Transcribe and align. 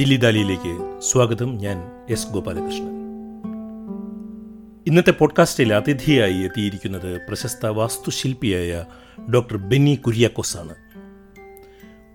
ദില്ലി 0.00 0.16
ദാലിയിലേക്ക് 0.16 1.00
സ്വാഗതം. 1.00 1.56
ഞാൻ 1.56 2.06
എസ് 2.10 2.26
ഗോപാലകൃഷ്ണൻ. 2.26 2.90
ഇന്നത്തെ 4.86 5.10
പോഡ്കാസ്റ്റിൽ 5.10 5.74
അതിഥിയായി 5.74 6.36
എത്തിയിരിക്കുന്നത് 6.36 7.20
പ്രശസ്ത 7.28 7.66
വാസ്തുശില്പിയായ 7.66 8.84
ഡോക്ടർ 9.34 9.56
ബെന്നി 9.56 9.94
കുര്യാക്കോസാണ്. 9.94 10.74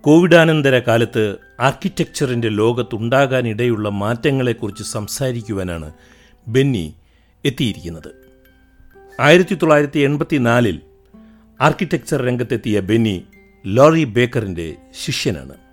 കോവിഡാനന്തര 0.02 0.80
കാലത്ത് 0.80 1.36
ആർക്കിടെക്ചറിന്റെ 1.60 2.50
ലോകത്തുണ്ടാകാനിടയുള്ള 2.50 3.90
മാറ്റങ്ങളെക്കുറിച്ച് 3.90 4.84
സംസാരിക്കുവാനാണ് 4.84 5.94
ബെന്നി 6.48 6.96
എത്തിയിരിക്കുന്നത്. 7.46 8.12
ആയിരത്തി 9.20 9.56
തൊള്ളായിരത്തി 9.56 10.00
എൺപത്തി 10.00 10.38
നാലിൽ 10.38 10.82
ആർക്കിടെക്ചർ 11.62 12.22
രംഗത്തെത്തിയ 12.22 12.80
ബെന്നി 12.80 13.24
ലോറി 13.66 14.04
ബേക്കറിന്റെ 14.04 14.76
ശിഷ്യനാണ്. 15.06 15.65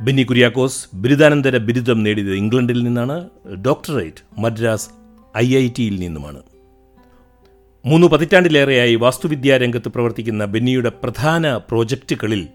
ബെന്നി 0.00 0.22
കുര്യാക്കോസ് 0.22 0.88
ബിരുദാനന്തര 0.94 1.56
ബിരുദം 1.56 2.02
നേടിയത് 2.02 2.34
ഇംഗ്ലണ്ടിൽ 2.34 2.82
നിന്നാണ്. 2.82 3.28
ഡോക്ടറേറ്റ് 3.66 4.40
മദ്രാസ് 4.40 4.90
ഐ 5.36 5.56
ഐ 5.56 5.68
ടിയിൽ 5.78 6.00
നിന്നുമാണ്. 6.00 6.42
മൂന്ന് 7.84 8.06
പതിറ്റാണ്ടിലേറെയായി 8.06 8.94
വാസ്തുവിദ്യാ 8.94 9.56
രംഗത്ത് 9.56 9.88
പ്രവർത്തിക്കുന്ന 9.88 10.44
ബെന്നിയുടെ 10.44 10.88
പ്രധാന 10.88 11.56
പ്രോജക്റ്റുകളിൽ 11.56 12.48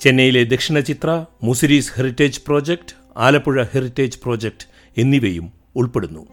ചെന്നൈയിലെ 0.00 0.44
Dakshina 0.44 0.80
Chitra 0.80 1.24
Muziris 1.42 1.92
heritage 1.96 2.40
project 2.46 2.94
Alappuzha 3.16 3.64
heritage 3.72 4.18
project 4.22 4.66
എന്നിവയും 5.00 5.52
ഉൾപ്പെടുന്നു. 5.76 6.26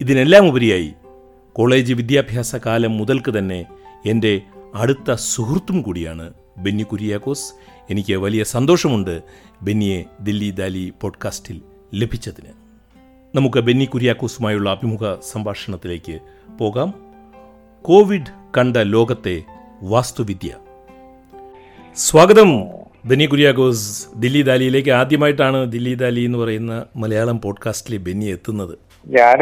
ഇതിനെല്ലാം 0.00 0.48
ഉപരിയായി 0.48 0.92
കോളേജ് 1.52 1.94
വിദ്യാഭ്യാസ 1.94 2.56
കാലം 2.56 2.98
മുതൽക്ക് 2.98 3.38
തന്നെ 3.38 3.66
എന്റെ 4.06 4.40
അടുത്ത 4.74 5.12
സുഹൃത്തും 5.12 5.82
കൂടിയാണ് 5.82 6.32
ബെന്നി 6.58 6.82
കുര്യാക്കോസ്. 6.82 7.52
എനിക്ക് 7.90 8.14
വലിയ 8.14 8.44
സന്തോഷമുണ്ട് 8.44 9.20
ബെന്നിയെ 9.62 10.04
ദില്ലി 10.20 10.50
ദാലി 10.50 10.92
പോഡ്കാസ്റ്റിൽ 11.00 11.60
ലഭിച്ചതിന്. 11.94 12.52
നമുക്ക് 13.36 13.58
ബെന്നി 13.58 13.84
കുര്യാക്കോസുമായുള്ള 13.84 14.70
അഭിമുഖ 14.70 15.16
സംഭാഷണത്തിലേക്ക് 15.32 16.18
പോകാം. 16.58 16.94
കോവിഡ് 17.82 18.32
കണ്ട 18.58 18.76
ലോകത്തെ 18.76 19.42
വാസ്തുവിദ്യ. 19.82 20.50
സ്വാഗതം 21.94 22.60
ബെന്നി 23.04 23.24
കുര്യാക്കോസ്. 23.24 24.06
ദില്ലി 24.16 24.42
ദാലിയിലേക്ക് 24.42 24.90
ആദ്യമായിട്ടാണ് 24.90 25.72
ദില്ലി 25.72 25.94
ദാലി 25.94 26.20
എന്ന് 26.20 26.38
പറയുന്ന 26.38 26.86
മലയാളം 26.96 27.40
പോഡ്കാസ്റ്റിൽ 27.40 27.96
ബെന്നി 27.96 28.24
എത്തുന്നത്. 28.24 28.78
ഞാൻ 29.06 29.38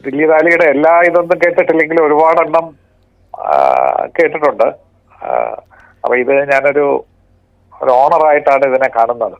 ദില്ലി 0.00 0.26
ദാലിയുടെ 0.26 0.64
എല്ലാ 0.64 1.00
ഇതൊന്നും 1.00 1.38
കേട്ടിട്ടില്ലെങ്കിലും 1.44 2.06
ഒരുപാടെണ്ണം 2.06 2.76
കേട്ടിട്ടുണ്ട്. 4.18 4.72
അപ്പൊ 6.04 6.16
ഇത് 6.16 6.52
ഞാനൊരു 6.52 7.04
ഒരു 7.82 7.90
ഓണറായിട്ടാണ് 7.90 8.64
ഇതിനെ 8.64 8.88
കാണുന്നത്. 8.96 9.38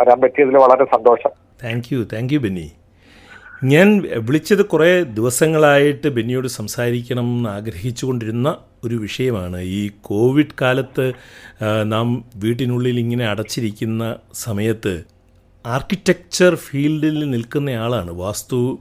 വരാൻ 0.00 0.20
പറ്റിയതിൽ 0.20 0.56
വളരെ 0.56 0.84
സന്തോഷം. 0.84 1.30
Thank 1.64 1.94
you 1.94 1.98
thank 2.12 2.34
you 2.34 2.38
Benny. 2.38 2.72
ഞാൻ 3.64 4.02
വിളിച്ചത് 4.16 4.64
കുറേ 4.64 5.02
ദിവസങ്ങളായിട്ട് 5.02 6.08
ബെന്നിയോട് 6.08 6.48
സംസാരിക്കണം 6.48 7.22
എന്ന് 7.22 7.50
ആഗ്രഹിച്ചുകൊണ്ടിരുന്ന 7.50 8.56
ഒരു 8.84 8.94
വിഷയമാണ്. 8.94 9.60
ഈ 9.60 9.90
കോവിഡ് 10.02 10.54
കാലത്ത് 10.60 11.12
നാം 11.82 12.24
വീട്ടിനുള്ളിൽ 12.36 12.98
ഇങ്ങനെ 12.98 13.26
അടച്ചിരിക്കുന്ന 13.26 14.16
സമയത്ത് 14.34 15.04
ആർക്കിടെക്ചർ 15.66 16.54
ഫീൽഡിൽ 16.54 17.30
നിൽക്കുന്നയാളാണ് 17.30 18.10
വാസ്തു 18.10 18.78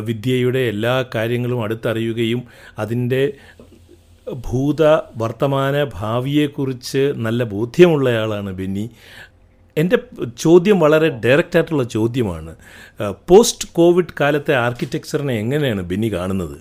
വിദ്യയുടെ 0.00 0.58
എല്ലാ 0.58 1.04
കാര്യങ്ങളും 1.14 1.62
അടുത്തറിയുകയും 1.62 2.42
അതിന്റെ 2.78 3.32
ഭൂത 4.34 4.82
വർത്തമാന 5.16 5.90
ഭാവിയെക്കുറിച്ച് 5.94 7.12
നല്ല 7.16 7.44
ബോധ്യമുള്ളയാളാണ് 7.44 8.52
ബെന്നി. 8.52 8.90
എന്റെ 9.78 9.98
ചോദ്യം 10.38 10.80
വളരെ 10.80 11.08
ഡയറക്റ്റ് 11.24 11.56
ആയിട്ടുള്ള 11.56 11.82
ചോദ്യമാണ്. 11.82 12.54
പോസ്റ്റ് 13.28 13.68
കോവിഡ് 13.76 14.14
കാലത്തെ 14.20 14.54
ആർക്കിടെക്ചറിനെ 14.54 15.34
എങ്ങനെയാണ് 15.38 15.82
ബെന്നി 15.82 16.12
കാണുന്നത്? 16.14 16.56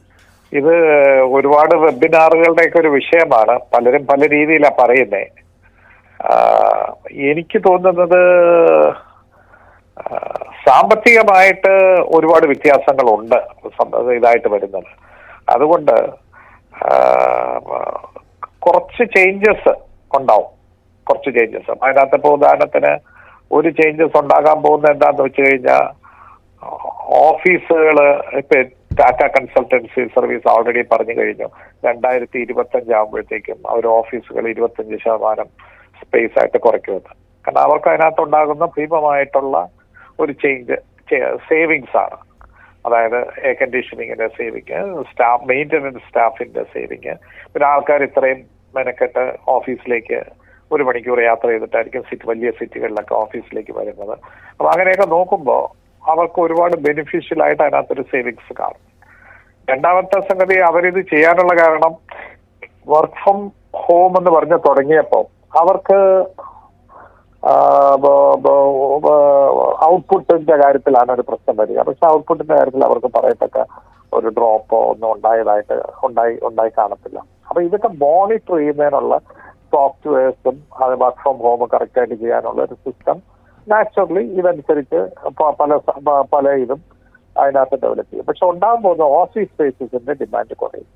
ഇത് 0.54 0.74
ഒരുപാട് 1.22 1.76
വെബിനാറുകളുടെയൊക്കെ 1.76 2.80
ഒരു 2.80 2.88
വിഷയമാണ്. 2.88 3.60
പലരും 3.74 4.06
പല 4.06 4.28
രീതിയിലാണ് 4.28 4.76
പറയുന്നത് 4.82 5.28
എനിക്ക് 7.12 7.58
തോന്നുന്നത് 7.68 8.22
സാമ്പത്തികമായിട്ട് 10.68 11.74
ഒരുപാട് 12.16 12.46
വ്യത്യാസങ്ങളുണ്ട്. 12.46 14.12
ഇതായിട്ട് 14.12 14.48
വരുന്നത്. 14.48 14.92
അതുകൊണ്ട് 15.50 16.25
കുറച്ച് 18.66 19.04
ചേഞ്ചസ് 19.16 19.74
ഉണ്ടാവും. 20.18 20.50
കുറച്ച് 21.08 21.32
ചേഞ്ചസ് 21.38 21.70
അപ്പൊ 21.74 21.86
അതിനകത്ത് 21.88 22.18
ഇപ്പോൾ 22.20 22.34
ഉദാഹരണത്തിന് 22.38 22.92
ഒരു 23.58 23.70
ചേഞ്ചസ് 23.80 24.18
ഉണ്ടാകാൻ 24.22 24.58
പോകുന്ന 24.66 24.94
എന്താന്ന് 24.96 25.24
വെച്ച് 25.26 25.42
കഴിഞ്ഞാൽ 25.46 25.86
ഓഫീസുകൾ 27.26 27.98
ഇപ്പൊ 28.42 28.58
ടാറ്റ 29.00 29.22
കൺസൾട്ടൻസി 29.36 30.02
സർവീസ് 30.16 30.48
ഓൾറെഡി 30.54 30.82
പറഞ്ഞു 30.92 31.14
കഴിഞ്ഞു. 31.20 31.48
രണ്ടായിരത്തി 31.88 32.38
ഇരുപത്തി 32.46 32.78
അഞ്ചാകുമ്പോഴത്തേക്കും 32.80 33.60
അവർ 33.72 33.84
ഓഫീസുകൾ 34.00 34.44
ഇരുപത്തഞ്ച് 34.54 34.98
ശതമാനം 35.06 35.50
സ്പേസ് 36.02 36.38
ആയിട്ട് 36.42 36.60
കുറയ്ക്കുന്നത് 36.66 37.12
കാരണം 37.46 37.62
അവർക്ക് 37.68 37.90
അതിനകത്ത് 37.94 38.24
ഉണ്ടാകുന്ന 38.28 38.66
ഭീമമായിട്ടുള്ള 38.78 39.58
ഒരു 40.24 40.34
ചേഞ്ച് 40.44 40.78
സേവിങ്സ് 41.50 41.98
ആണ്. 42.04 42.18
അതായത് 42.86 43.20
എയർ 43.46 43.56
കണ്ടീഷനിങ്ങിന്റെ 43.60 44.28
സേവിങ് 44.38 44.80
സ്റ്റാഫ് 45.12 45.48
മെയിന്റനൻസ് 45.52 46.04
സ്റ്റാഫിന്റെ 46.08 46.64
സേവിങ് 46.74 47.14
പിന്നെ 47.54 47.68
ആൾക്കാർ 47.74 48.02
ഇത്രയും 48.08 48.42
മെനക്കെട്ട് 48.74 49.24
ഓഫീസിലേക്ക് 49.58 50.20
ഒരു 50.72 50.84
മണിക്കൂർ 50.88 51.20
യാത്ര 51.24 51.48
ചെയ്തിട്ടായിരിക്കും 51.54 52.04
സിറ്റി 52.10 52.26
വലിയ 52.30 52.50
സിറ്റികളിലൊക്കെ 52.60 53.14
ഓഫീസിലേക്ക് 53.24 53.74
വരുന്നത്. 53.80 54.16
അപ്പൊ 54.52 54.70
അങ്ങനെയൊക്കെ 54.74 55.08
നോക്കുമ്പോൾ 55.16 55.64
അവർക്ക് 56.04 56.40
ഒരുപാട് 56.46 56.76
ബെനിഫിഷ്യൽ 56.88 57.40
ആയിട്ട് 57.44 57.62
അതിനകത്തൊരു 57.64 58.04
സേവിങ്സ് 58.14 58.54
കാണും. 58.62 58.82
രണ്ടാമത്തെ 59.68 60.20
സംഗതി 60.30 60.56
അവരിത് 60.70 61.00
ചെയ്യാനുള്ള 61.14 61.54
കാരണം 61.62 61.94
വർക്ക് 62.94 63.20
ഫ്രം 63.24 63.40
ഹോം 63.84 64.12
എന്ന് 64.20 64.32
പറഞ്ഞ് 64.38 64.58
തുടങ്ങിയപ്പോൾ 64.68 65.24
അവർക്ക് 65.62 65.98
ഔട്ട്പുട്ടിന്റെ 69.90 70.56
കാര്യത്തിലാണ് 70.64 71.12
ഒരു 71.12 71.24
പ്രശ്നം 71.30 71.56
വരിക. 71.58 71.80
പക്ഷെ 71.88 72.06
ഔട്ട്പുട്ടിന്റെ 72.08 72.56
കാര്യത്തിൽ 72.56 72.86
അവർക്ക് 72.86 73.10
പറയത്തക്ക 73.18 73.58
ഒരു 74.18 74.28
ഡ്രോപ്പോ 74.38 74.78
ഒന്നും 74.92 75.08
ഉണ്ടായതായിട്ട് 75.12 75.76
ഉണ്ടായി 76.08 76.34
ഉണ്ടായി 76.50 76.72
കാണത്തില്ല. 76.78 77.20
അപ്പൊ 77.50 77.62
ഇതൊക്കെ 77.62 77.88
മോണിറ്റർ 77.88 78.56
ചെയ്യുന്നതിനുള്ള 78.58 79.16
സോഫ്റ്റ്വെയർസും 79.76 80.58
അത് 80.84 80.94
വർക്ക് 81.04 81.22
ഫ്രം 81.24 81.38
ഹോം 81.46 81.64
കറക്റ്റ് 81.74 82.00
ആയിട്ട് 82.00 82.16
ചെയ്യാനുള്ള 82.16 82.62
ഒരു 82.68 82.76
സിസ്റ്റം 82.86 83.18
നാച്ചുറലി 83.68 84.24
ഇതനുസരിച്ച് 84.40 85.00
പല 85.62 85.78
പല 86.34 86.50
ഇതും 86.64 86.82
അതിനകത്ത് 87.36 87.78
ഡെവലപ്പ് 87.84 88.12
ചെയ്യും. 88.12 88.26
പക്ഷെ 88.26 88.46
ഉണ്ടാകാൻ 88.46 88.80
പോകുന്ന 88.84 89.04
ഓഫീസ് 89.22 89.52
സ്പേസസിന്റെ 89.54 90.14
ഡിമാൻഡ് 90.22 90.56
കുറയും. 90.62 90.90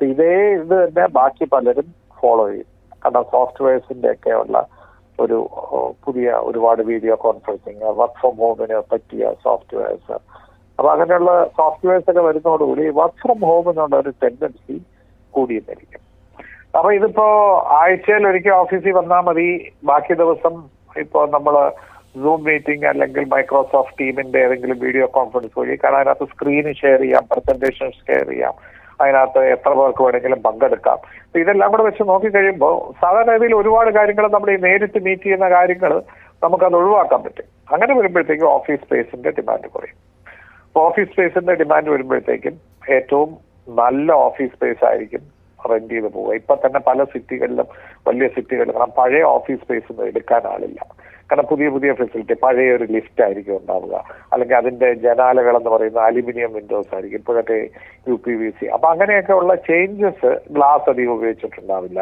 ഇതേ 0.00 0.34
ഇത് 0.54 0.74
തന്നെ 0.82 1.06
ബാക്കി 1.18 1.44
പലരും 1.54 1.88
ഫോളോ 2.20 2.44
ചെയ്യും. 2.50 2.68
കാരണം 3.02 3.24
സോഫ്റ്റ്വെയർസിന്റെ 3.34 4.10
ഒക്കെ 4.16 4.32
ഉള്ള 4.42 4.56
ഒരു 5.24 5.38
പുതിയ 6.04 6.28
ഒരുപാട് 6.48 6.82
വീഡിയോ 6.90 7.14
കോൺഫറൻസിങ് 7.24 7.90
വർക്ക് 8.00 8.18
ഫ്രം 8.20 8.36
ഹോമിന് 8.42 8.78
പറ്റിയ 8.92 9.32
സോഫ്റ്റ്വെയർസ് 9.46 10.16
അപ്പൊ 10.78 10.88
അങ്ങനെയുള്ള 10.94 11.32
സോഫ്റ്റ്വെയർസ് 11.58 12.08
ഒക്കെ 12.10 12.22
വരുന്നതോടുകൂടി 12.28 12.84
വർക്ക് 13.00 13.20
ഫ്രം 13.24 13.40
ഹോം 13.48 13.66
എന്നുള്ള 13.72 13.96
ഒരു 14.02 14.12
ടെൻഡൻസി 14.22 14.76
കൂടിയെന്നിരിക്കും. 15.34 16.02
അപ്പൊ 16.76 16.88
ഇതിപ്പോ 16.98 17.26
ആഴ്ചയിൽ 17.80 18.24
ഒരിക്കൽ 18.30 18.54
ഓഫീസിൽ 18.64 18.94
വന്നാൽ 19.00 19.22
മതി. 19.28 19.48
ബാക്കി 19.90 20.14
ദിവസം 20.22 20.54
ഇപ്പോ 21.04 21.20
നമ്മൾ 21.36 21.54
സൂം 22.22 22.40
മീറ്റിംഗ് 22.48 22.86
അല്ലെങ്കിൽ 22.92 23.24
മൈക്രോസോഫ്റ്റ് 23.34 23.98
ടീമിന്റെ 24.00 24.38
ഏതെങ്കിലും 24.44 24.78
വീഡിയോ 24.86 25.06
കോൺഫറൻസ് 25.16 25.56
വഴി 25.60 25.74
കാരണം 25.82 25.98
അതിനകത്ത് 26.00 26.26
സ്ക്രീൻ 26.32 26.66
ഷെയർ 26.80 27.00
ചെയ്യാം 27.04 27.24
പ്രസന്റേഷൻ 27.32 27.90
ഷെയർ 28.00 28.24
ചെയ്യാം. 28.32 28.54
അതിനകത്ത് 29.00 29.40
എത്ര 29.54 29.70
പേർക്ക് 29.78 30.02
വേണമെങ്കിലും 30.04 30.42
പങ്കെടുക്കാം. 30.42 30.98
ഇതെല്ലാം 31.42 31.70
കൂടെ 31.70 31.82
വെച്ച് 31.82 32.02
നോക്കിക്കഴിയുമ്പോൾ 32.02 32.74
സാധാരണ 33.02 33.32
രീതിയിൽ 33.32 33.54
ഒരുപാട് 33.54 33.90
കാര്യങ്ങൾ 33.90 34.28
നമ്മൾ 34.28 34.50
ഈ 34.50 34.56
നേരിട്ട് 34.66 34.98
മീറ്റ് 35.06 35.22
ചെയ്യുന്ന 35.22 35.48
കാര്യങ്ങൾ 35.50 36.02
നമുക്കത് 36.44 36.76
ഒഴിവാക്കാൻ 36.76 37.22
പറ്റും. 37.22 37.48
അങ്ങനെ 37.72 37.92
വരുമ്പോഴത്തേക്കും 37.98 38.48
ഓഫീസ് 38.48 38.82
സ്പേസിന്റെ 38.82 39.30
ഡിമാൻഡ് 39.30 39.68
കുറയും. 39.68 39.98
ഓഫീസ് 40.76 41.10
സ്പേസിന്റെ 41.10 41.54
ഡിമാൻഡ് 41.54 41.90
വരുമ്പോഴത്തേക്കും 41.90 42.54
ഏറ്റവും 42.90 43.30
നല്ല 43.68 44.12
ഓഫീസ് 44.12 44.52
സ്പേസ് 44.52 44.84
ആയിരിക്കും 44.84 45.22
റെന്റ് 45.70 45.92
ചെയ്ത് 45.94 46.08
പോവുക. 46.12 46.34
ഇപ്പൊ 46.34 46.54
തന്നെ 46.54 46.80
പല 46.80 47.04
സിറ്റികളിലും 47.04 47.68
വലിയ 48.08 48.28
സിറ്റികളിലും 48.28 48.74
കാരണം 48.74 48.94
പഴയ 48.98 49.22
ഓഫീസ് 49.22 49.60
സ്പേസ് 49.60 49.88
ഒന്നും 49.90 50.06
എടുക്കാൻ 50.06 50.46
കാരണം 51.30 51.46
പുതിയ 51.50 51.68
പുതിയ 51.68 51.92
ഫെസിലിറ്റി 51.92 52.34
പഴയ 52.34 52.70
ഒരു 52.76 52.84
ലിഫ്റ്റ് 52.84 53.22
ആയിരിക്കും 53.24 53.56
ഉണ്ടാവുക. 53.56 54.04
അല്ലെങ്കിൽ 54.32 54.56
അതിന്റെ 54.56 54.88
ജനാലകൾ 54.94 55.56
എന്ന് 55.56 55.70
പറയുന്ന 55.70 56.00
അലുമിനിയം 56.00 56.52
വിൻഡോസ് 56.52 56.94
ആയിരിക്കും 56.94 57.18
ഇപ്പോഴത്തെ 57.18 57.58
യു 58.08 58.14
പി 58.24 58.30
വി 58.30 58.50
സി 58.50 58.66
അപ്പൊ 58.66 58.88
അങ്ങനെയൊക്കെ 58.88 59.32
ഉള്ള 59.32 59.54
ചേഞ്ചസ് 59.54 60.32
ഗ്ലാസ് 60.50 60.90
അധികം 60.90 61.12
ഉപയോഗിച്ചിട്ടുണ്ടാവില്ല. 61.12 62.00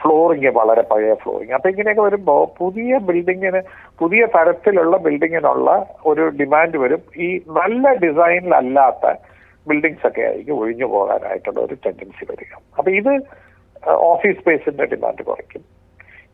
ഫ്ലോറിങ് 0.00 0.48
വളരെ 0.48 0.82
പഴയ 0.82 1.14
ഫ്ലോറിങ് 1.14 1.52
അപ്പൊ 1.52 1.68
ഇങ്ങനെയൊക്കെ 1.70 2.02
വരുമ്പോൾ 2.02 2.42
പുതിയ 2.58 2.98
ബിൽഡിങ്ങിന് 2.98 3.60
പുതിയ 3.98 4.26
തരത്തിലുള്ള 4.26 4.96
ബിൽഡിങ്ങിനുള്ള 4.96 5.70
ഒരു 6.04 6.24
ഡിമാൻഡ് 6.40 6.76
വരും. 6.76 7.02
ഈ 7.16 7.28
നല്ല 7.60 7.94
ഡിസൈനിലല്ലാത്ത 8.04 9.14
ബിൽഡിങ്സ് 9.68 10.06
ഒക്കെ 10.06 10.22
ആയിരിക്കും 10.22 10.58
ഒഴിഞ്ഞു 10.58 10.86
പോകാനായിട്ടുള്ള 10.86 11.60
ഒരു 11.60 11.76
ടെൻഡൻസി 11.86 12.26
വരിക. 12.30 12.52
അപ്പൊ 12.78 12.90
ഇത് 12.90 13.12
ഓഫീസ് 14.10 14.38
സ്പേസിന്റെ 14.40 14.84
ഡിമാൻഡ് 14.84 15.22
കുറയ്ക്കും. 15.22 15.64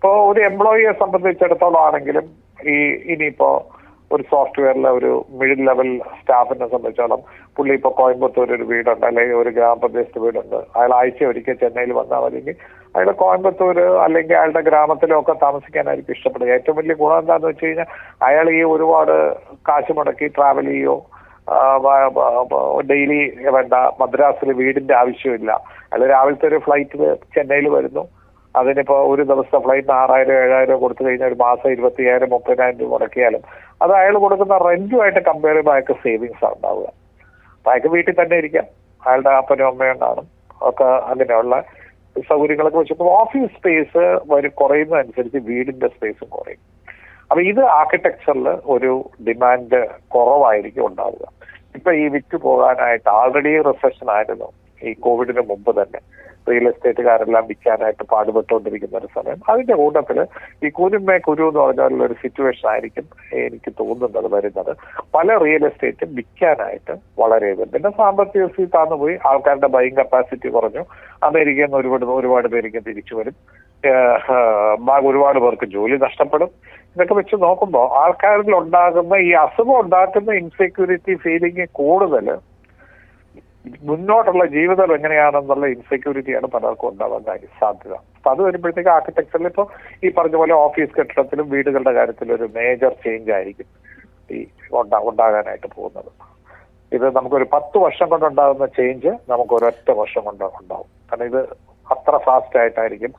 ഇപ്പോൾ 0.03 0.21
ഒരു 0.29 0.41
എംപ്ലോയിയെ 0.47 0.93
സംബന്ധിച്ചിടത്തോളം 1.01 1.81
ആണെങ്കിലും 1.87 2.25
ഈ 2.73 2.77
ഇനിയിപ്പോ 3.13 3.51
ഒരു 4.15 4.23
സോഫ്റ്റ്വെയറിലെ 4.31 4.91
ഒരു 4.97 5.11
മിഡിൽ 5.41 5.61
ലെവൽ 5.69 5.91
സ്റ്റാഫിനെ 6.21 6.67
സംബന്ധിച്ചോളം 6.73 7.21
പുള്ളി 7.57 7.75
ഇപ്പൊ 7.79 7.91
കോയമ്പത്തൂർ 8.01 8.49
ഒരു 8.57 8.65
വീടുണ്ട് 8.71 9.05
അല്ലെങ്കിൽ 9.09 9.37
ഒരു 9.43 9.51
ഗ്രാമപ്രദേശത്ത് 9.59 10.21
വീടുണ്ട്. 10.25 10.57
അയാൾ 10.79 10.93
ആഴ്ച 10.97 11.23
ഒരിക്കൽ 11.29 11.57
ചെന്നൈയിൽ 11.61 11.93
വന്നാൽ 11.99 12.23
മതിയെങ്കിൽ 12.25 12.57
അയാൾ 12.95 13.11
കോയമ്പത്തൂർ 13.21 13.79
അല്ലെങ്കിൽ 14.07 14.35
അയാളുടെ 14.39 14.63
ഗ്രാമത്തിലോ 14.69 15.19
ഒക്കെ 15.23 15.35
താമസിക്കാനായിരിക്കും 15.45 16.17
ഇഷ്ടപ്പെടുക. 16.17 16.51
ഏറ്റവും 16.57 16.79
വലിയ 16.81 16.97
ഗുണം 17.03 17.21
എന്താണെന്ന് 17.23 17.51
വെച്ച് 17.53 17.65
കഴിഞ്ഞാൽ 17.67 17.89
അയാൾ 18.29 18.51
ഈ 18.59 18.61
ഒരുപാട് 18.75 19.15
കാശ് 19.69 19.95
മുടക്കി 19.99 20.29
ട്രാവൽ 20.39 20.69
ചെയ്യോ 20.73 20.97
ഡെയിലി 22.91 23.21
വേണ്ട 23.59 23.75
മദ്രാസിൽ 24.03 24.51
വീടിന്റെ 24.63 24.97
ആവശ്യമില്ല. 25.03 25.53
അയാൾ 25.93 26.05
രാവിലത്തെ 26.15 26.49
ഒരു 26.51 26.61
ഫ്ലൈറ്റിൽ 26.67 27.05
ചെന്നൈയിൽ 27.37 27.69
വരുന്നു. 27.77 28.05
അതിനിപ്പോ 28.55 28.97
ഒരു 29.13 29.23
ദിവസത്തെ 29.31 29.59
ഫ്ലൈറ്റിന് 29.65 29.95
ആറായിരം 30.01 30.37
ഏഴായിരം 30.45 30.79
കൊടുത്തു 30.81 31.03
കഴിഞ്ഞാൽ 31.07 31.29
ഒരു 31.29 31.39
മാസം 31.43 31.69
ഇരുപത്തിയായിരം 31.75 32.31
മുപ്പതിനായിരം 32.35 32.81
രൂപ 32.81 32.91
മുടക്കിയാലും 32.93 33.43
അത് 33.83 33.93
അയാൾ 34.01 34.15
കൊടുക്കുന്ന 34.25 34.57
റെന്റുമായിട്ട് 34.69 35.21
കമ്പയർ 35.29 35.53
ചെയ്യുമ്പോൾ 35.53 35.75
അയാൾക്ക് 35.75 35.95
സേവിങ്സ് 36.03 36.45
ആണ് 36.49 36.55
ഉണ്ടാവുക. 36.55 36.89
അയാൾക്ക് 37.67 37.91
വീട്ടിൽ 37.95 38.15
തന്നെ 38.21 38.37
ഇരിക്കാം. 38.43 38.67
അയാളുടെ 39.07 39.31
അപ്പനും 39.31 39.67
അമ്മയും 39.67 39.99
കാണും. 40.01 40.27
ഒക്കെ 40.69 40.85
അങ്ങനെയുള്ള 40.85 41.55
സൗകര്യങ്ങളൊക്കെ 42.29 42.79
വെച്ചപ്പോൾ 42.79 43.11
ഓഫീസ് 43.21 43.53
സ്പേസ് 43.59 44.03
കുറയുന്നതനുസരിച്ച് 44.61 45.39
വീടിന്റെ 45.51 45.89
സ്പേസും 45.89 46.29
കുറയും. 46.29 46.63
അപ്പൊ 47.31 47.41
ഇത് 47.43 47.61
ആർക്കിടെക്ചറിൽ 47.79 48.49
ഒരു 48.75 48.93
ഡിമാൻഡ് 49.29 49.79
കുറവായിരിക്കും 50.15 50.87
ഉണ്ടാവുക. 50.87 51.25
ഇപ്പൊ 51.75 51.93
ഈ 51.93 52.09
വിറ്റ് 52.15 52.37
പോകാനായിട്ട് 52.37 53.09
ആൾറെഡി 53.09 53.53
റിസഷൻ 53.69 54.09
ആയിരുന്നു. 54.17 54.49
ഈ 54.89 54.93
കോവിഡിന് 54.93 55.43
മുമ്പ് 55.51 55.83
തന്നെ 55.83 56.01
റിയൽ 56.51 56.65
എസ്റ്റേറ്റുകാരെല്ലാം 56.69 57.45
വിൽക്കാനായിട്ട് 57.47 58.05
പാടുപെട്ടുകൊണ്ടിരിക്കുന്ന 58.13 58.97
ഒരു 58.99 59.09
സമയം. 59.15 59.41
അതിന്റെ 59.49 59.75
കൂട്ടത്തിൽ 59.75 60.19
ഈ 60.67 60.69
കുരുമേ 60.69 61.19
കുരു 61.19 61.43
എന്ന് 61.49 61.61
പറഞ്ഞാലുള്ള 61.61 62.05
ഒരു 62.05 62.17
സിറ്റുവേഷൻ 62.23 62.71
ആയിരിക്കും 62.71 63.07
എനിക്ക് 63.33 63.73
തോന്നുന്നത് 63.81 64.29
വരുന്നത്. 64.35 64.73
പല 65.15 65.37
റിയൽ 65.45 65.65
എസ്റ്റേറ്റും 65.67 66.15
വിൽക്കാനായിട്ട് 66.15 66.95
വളരെ 67.19 67.51
ഇത് 67.51 67.65
പിന്നെ 67.75 67.91
സാമ്പത്തിക 67.91 68.47
സ്ഥിതി 68.47 68.69
താന്നു 68.75 68.97
പോയി 68.97 69.19
ആൾക്കാരുടെ 69.27 69.67
ബൈങ് 69.67 69.97
കപ്പാസിറ്റി 69.97 70.49
കുറഞ്ഞു. 70.49 70.85
അമേരിക്കയിൽ 71.23 71.65
നിന്ന് 71.65 71.79
ഒരുപാട് 71.79 72.05
ഒരുപാട് 72.05 72.49
പേർക്ക് 72.49 72.83
തിരിച്ചു 72.89 73.15
വരും. 73.15 73.37
ഒരുപാട് 75.11 75.39
പേർക്ക് 75.39 75.67
ജോലി 75.67 75.97
നഷ്ടപ്പെടും. 75.97 76.51
ഇതൊക്കെ 76.95 77.15
വെച്ച് 77.15 77.37
നോക്കുമ്പോൾ 77.43 77.87
ആൾക്കാരിൽ 78.05 78.55
ഉണ്ടാകുന്ന 78.55 79.15
ഈ 79.15 79.31
അസുഖം 79.33 79.81
ഉണ്ടാക്കുന്ന 79.81 80.33
ഇൻസെക്യൂരിറ്റി 80.33 81.15
ഫീലിംഗ് 81.15 81.67
കൂടുതൽ 81.73 82.27
മുന്നോട്ടുള്ള 83.89 84.45
ജീവിതം 84.47 84.93
എങ്ങനെയാണെന്നുള്ള 84.97 85.67
ഇൻസെക്യൂരിറ്റിയാണ് 85.67 86.47
പലർക്കും 86.47 86.89
ഉണ്ടാവാൻ 86.89 87.23
സാധ്യത. 87.61 87.95
അപ്പൊ 88.17 88.31
അത് 88.35 88.41
വരുമ്പോഴത്തേക്ക് 88.43 88.91
ആർക്കിടെക്ചറിൽ 88.91 89.47
ഇപ്പോൾ 89.51 89.67
ഈ 90.05 90.11
പറഞ്ഞ 90.17 90.37
പോലെ 90.37 90.55
ഓഫീസ് 90.55 90.97
കെട്ടിടത്തിലും 90.99 91.47
വീടുകളുടെ 91.51 91.93
കാര്യത്തിലും 91.93 92.35
ഒരു 92.35 92.49
മേജർ 92.57 92.93
ചേഞ്ച് 93.05 93.33
ആയിരിക്കും 93.33 93.69
ഈ 94.37 94.47
ഉണ്ടാകാനായിട്ട് 95.13 95.69
പോകുന്നത്. 95.77 96.11
ഇത് 96.97 97.07
നമുക്കൊരു 97.17 97.47
പത്ത് 97.53 97.79
വർഷം 97.79 98.09
കൊണ്ടുണ്ടാകുന്ന 98.09 98.67
ചേഞ്ച് 98.79 99.13
നമുക്ക് 99.33 99.55
ഒരൊറ്റ 99.55 99.91
വർഷം 99.91 100.25
കൊണ്ട് 100.25 100.45
ഉണ്ടാവും. 100.45 100.89
കാരണം 101.11 101.27
ഇത് 101.27 101.41
അത്ര 101.95 102.17
ഫാസ്റ്റ് 102.27 102.59
ആയിട്ടായിരിക്കും. 102.59 103.13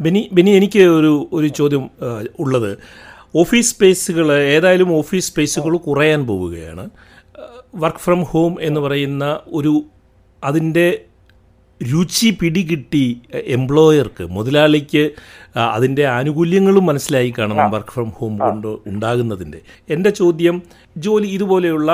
ബിനി 0.00 0.30
ബിനി 0.32 0.50
എനിക്ക് 0.50 0.82
ഒരു 0.98 1.28
ഒരു 1.32 1.46
ചോദ്യം 1.46 1.90
ഉള്ളത്. 2.40 2.78
ഓഫീസ് 3.42 3.74
സ്പേസുകൾ 3.74 4.32
ഏതായാലും 4.32 4.98
ഓഫീസ് 4.98 5.28
സ്പേസുകൾ 5.32 5.76
കുറയാൻ 5.76 6.26
പോവുകയാണ്. 6.26 6.84
വർക്ക് 7.74 7.98
ഫ്രം 7.98 8.24
ഹോം 8.24 8.56
എന്ന് 8.60 8.80
പറയുന്ന 8.80 9.40
ഒരു 9.46 9.84
അതിന്റെ 10.42 11.04
രുചി 11.80 12.30
പിടികിട്ടി 12.40 13.22
എംപ്ലോയർക്ക് 13.32 14.24
മുതലാളിക്ക് 14.30 15.10
അതിന്റെ 15.74 16.06
ആനുകൂല്യങ്ങളും 16.06 16.84
മനസ്സിലായി 16.84 17.34
കാണണം 17.38 17.70
വർക്ക് 17.70 17.90
ഫ്രം 17.90 18.10
ഹോം 18.10 18.38
കൊണ്ട് 18.38 18.68
ഉണ്ടാകുന്നതിന്റെ. 18.86 19.60
എന്റെ 19.88 20.10
ചോദ്യം 20.10 20.62
ജോലി 20.98 21.26
ഇതുപോലെയുള്ള 21.26 21.90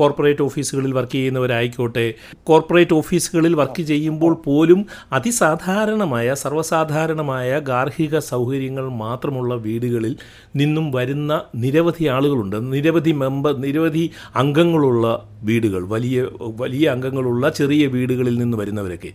കോർപ്പറേറ്റ് 0.00 0.42
ഓഫീസുകളിൽ 0.42 0.92
വർക്ക് 0.92 1.12
ചെയ്യുന്നവരായിക്കോട്ടെ 1.12 2.06
കോർപ്പറേറ്റ് 2.44 2.94
ഓഫീസുകളിൽ 2.94 3.54
വർക്ക് 3.54 3.82
ചെയ്യുമ്പോൾ 3.82 4.34
പോലും 4.46 4.86
അതിസാധാരണമായ 5.12 6.34
സർവസാധാരണമായ 6.34 7.60
ഗാർഹിക 7.60 8.18
സൗകര്യങ്ങൾ 8.18 8.88
മാത്രമുള്ള 8.88 9.54
വീടുകളിൽ 9.54 10.16
നിന്നും 10.56 10.92
വരുന്ന 10.92 11.32
നിരവധി 11.54 12.06
ആളുകളുണ്ട്. 12.06 12.56
നിരവധി 12.74 13.12
മെമ്പർ 13.12 13.54
നിരവധി 13.56 14.10
അംഗങ്ങളുള്ള 14.36 15.06
വീടുകൾ 15.42 15.84
വലിയ 15.84 16.26
വലിയ 16.62 16.88
അംഗങ്ങളുള്ള 16.88 17.48
ചെറിയ 17.48 17.86
വീടുകളിൽ 17.86 18.38
നിന്ന് 18.38 18.56
വരുന്നവരൊക്കെ. 18.56 19.12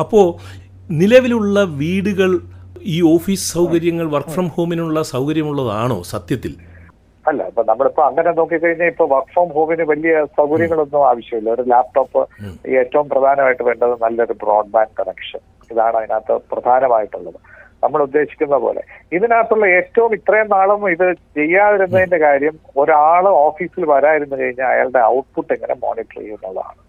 അപ്പോൾ 0.00 0.26
നിലവിലുള്ള 0.90 1.62
വീടുകൾ 1.62 2.40
ഈ 2.82 3.02
ഓഫീസ് 3.14 3.52
സൗകര്യങ്ങൾ 3.52 4.06
വർക്ക് 4.10 4.28
ഫ്രം 4.28 4.48
ഹോമിനുള്ള 4.48 5.02
സൗകര്യമുള്ളതാണോ 5.02 6.02
സത്യത്തിൽ? 6.02 6.52
അല്ല 7.24 7.46
ഇപ്പൊ 7.46 7.62
നമ്മളിപ്പോ 7.62 8.02
അങ്ങനെ 8.06 8.30
നോക്കിക്കഴിഞ്ഞാൽ 8.32 8.90
ഇപ്പൊ 8.92 9.04
വർക്ക് 9.14 9.32
ഫ്രം 9.34 9.48
ഹോമിന് 9.56 9.84
വലിയ 9.92 10.12
സൗകര്യങ്ങളൊന്നും 10.38 11.02
ആവശ്യമില്ല. 11.08 11.50
ഒരു 11.56 11.64
ലാപ്ടോപ്പ് 11.72 12.20
ഏറ്റവും 12.80 13.06
പ്രധാനമായിട്ട് 13.08 13.64
വേണ്ടത് 13.70 13.94
നല്ലൊരു 14.04 14.36
ബ്രോഡ്ബാൻഡ് 14.42 14.96
കണക്ഷൻ 15.00 15.40
ഇതാണ് 15.70 15.96
അതിനകത്ത് 16.00 16.36
പ്രധാനമായിട്ടുള്ളത്. 16.52 17.40
നമ്മൾ 17.84 18.00
ഉദ്ദേശിക്കുന്ന 18.06 18.56
പോലെ. 18.56 18.80
ഇതിനകത്തുള്ള 19.16 19.66
ഏറ്റവും 19.78 20.10
ഇത്രയും 20.18 20.48
നാളും 20.56 20.82
ഇത് 20.94 21.06
ചെയ്യാതിരുന്നതിന്റെ 21.38 22.18
കാര്യം 22.26 22.54
ഒരാൾ 22.82 23.24
ഓഫീസിൽ 23.46 23.84
വരാതിരുന്നു 23.94 24.36
കഴിഞ്ഞാൽ 24.40 24.68
അയാളുടെ 24.74 25.02
ഔട്ട്പുട്ട് 25.16 25.52
എങ്ങനെ 25.56 25.76
മോണിറ്റർ 25.84 26.18
ചെയ്യുന്നതാണ് 26.20 26.80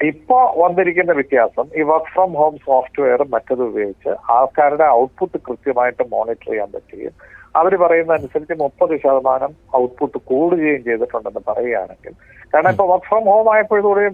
ഇപ്പോ 0.00 0.36
വന്നിരിക്കുന്ന 0.62 1.12
വ്യത്യാസം 1.12 1.66
ഈ 1.78 1.82
വർക്ക് 1.88 2.12
ഫ്രം 2.12 2.30
ഹോം 2.40 2.54
സോഫ്റ്റ്വെയറും 2.68 3.28
മറ്റതും 3.34 3.66
ഉപയോഗിച്ച് 3.70 4.12
ആൾക്കാരുടെ 4.36 4.86
ഔട്ട്പുട്ട് 5.00 5.38
കൃത്യമായിട്ട് 5.48 6.04
മോണിറ്റർ 6.14 6.48
ചെയ്യാൻ 6.50 6.70
പറ്റുകയും 6.76 7.16
അവർ 7.54 7.72
പറയുന്ന 7.76 8.12
അനുസരിച്ച് 8.12 8.54
മുപ്പത് 8.58 8.94
ശതമാനം 8.96 9.52
ഔട്ട്പുട്ട് 9.76 10.18
കൂടുകയും 10.30 10.82
ചെയ്തിട്ടുണ്ടെന്ന് 10.84 11.42
പറയുകയാണെങ്കിൽ 11.46 12.12
കാരണം 12.52 12.70
ഇപ്പൊ 12.70 12.86
work 12.86 13.08
from 13.08 13.24
home 13.24 13.48
ആയപ്പോഴൂടെ 13.54 14.04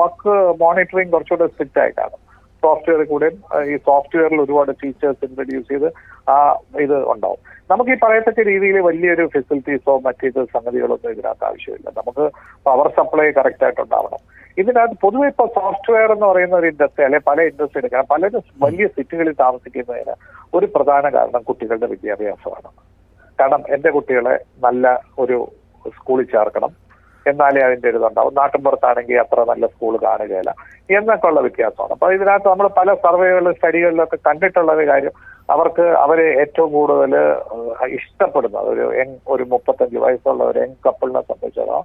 work 0.00 0.32
monitoring 0.60 1.12
കുറച്ചുകൂടെ 1.12 1.46
സ്ട്രിക്റ്റ് 1.46 1.80
ആയിട്ടാണ്. 1.80 2.16
സോഫ്റ്റ്വെയർ 2.62 3.02
കൂടെ 3.04 3.28
ഈ 3.72 3.76
സോഫ്റ്റ്വെയറിൽ 3.88 4.40
ഒരുപാട് 4.40 4.72
ഫീച്ചേഴ്സ് 4.72 5.24
ഇൻട്രൊഡ്യൂസ് 5.26 5.68
ചെയ്ത് 5.68 5.88
ആ 6.28 6.56
ഇത് 6.80 7.04
ഉണ്ടാവും. 7.04 7.38
നമുക്ക് 7.70 7.90
ഈ 7.90 7.96
പറയത്തക്ക 8.02 8.42
രീതിയിൽ 8.42 8.80
വലിയൊരു 8.80 9.26
ഫെസിലിറ്റീസോ 9.26 9.98
മറ്റേത് 9.98 10.44
സംഗതികളൊന്നും 10.44 11.10
ഇതിനകത്ത് 11.10 11.44
ആവശ്യമില്ല. 11.44 11.88
നമുക്ക് 11.88 12.30
പവർ 12.66 12.88
സപ്ലൈ 12.88 13.30
കറക്റ്റ് 13.30 13.64
ആയിട്ട് 13.64 13.80
ഉണ്ടാവണം. 13.80 14.18
ഇതിനകത്ത് 14.58 14.94
പൊതുവെ 15.00 15.28
ഇപ്പൊ 15.28 15.46
സോഫ്റ്റ്വെയർ 15.46 16.12
എന്ന് 16.12 16.26
പറയുന്ന 16.26 16.56
ഒരു 16.56 16.66
ഇൻഡസ്ട്രി 16.66 17.04
അല്ലെ 17.04 17.20
പല 17.26 17.40
ഇൻഡസ്ട്രി 17.40 17.78
എടുക്കാൻ 17.78 18.04
പലരും 18.10 18.42
വലിയ 18.62 18.86
സിറ്റികളിൽ 18.86 19.32
താമസിക്കുന്നതിന് 19.32 20.14
ഒരു 20.54 20.66
പ്രധാന 20.66 21.14
കാരണം 21.14 21.42
കുട്ടികളുടെ 21.42 21.86
വിദ്യാഭ്യാസമാണ്. 21.86 22.68
കാരണം 23.40 23.62
എന്റെ 23.68 23.90
കുട്ടികളെ 23.90 24.44
നല്ല 24.64 25.02
ഒരു 25.18 25.48
സ്കൂളിൽ 25.96 26.24
ചേർക്കണം. 26.24 26.90
എന്നാലേ 27.26 27.60
അതിന്റെ 27.66 27.88
ഒരു 27.88 27.96
ഇതുണ്ടാവും. 27.96 28.34
നാട്ടിൻപുറത്താണെങ്കിൽ 28.34 29.20
അത്ര 29.20 29.44
നല്ല 29.44 29.66
സ്കൂൾ 29.66 29.96
കാണുകയില്ല. 29.96 30.54
എന്നൊക്കെ 30.90 31.26
ഉള്ള 31.26 31.40
വ്യത്യാസമാണ്. 31.40 31.92
അപ്പൊ 31.92 32.12
ഇതിനകത്ത് 32.12 32.48
നമ്മൾ 32.48 32.68
പല 32.68 32.94
സർവേകളിലും 32.94 33.54
സ്റ്റഡികളിലൊക്കെ 33.54 34.18
കണ്ടിട്ടുള്ള 34.28 34.72
ഒരു 34.72 34.86
കാര്യം 34.86 35.12
അവർക്ക് 35.54 35.86
അവരെ 36.04 36.26
ഏറ്റവും 36.42 36.70
കൂടുതൽ 36.76 37.14
ഇഷ്ടപ്പെടുന്ന 37.98 38.58
ഒരു 38.72 38.84
യങ് 39.00 39.18
ഒരു 39.34 39.44
മുപ്പത്തഞ്ച് 39.54 39.98
വയസ്സുള്ള 40.04 40.44
ഒരു 40.50 40.60
യങ് 40.64 40.78
കപ്പിളിനെ 40.86 41.22
സംബന്ധിച്ചോളം 41.30 41.84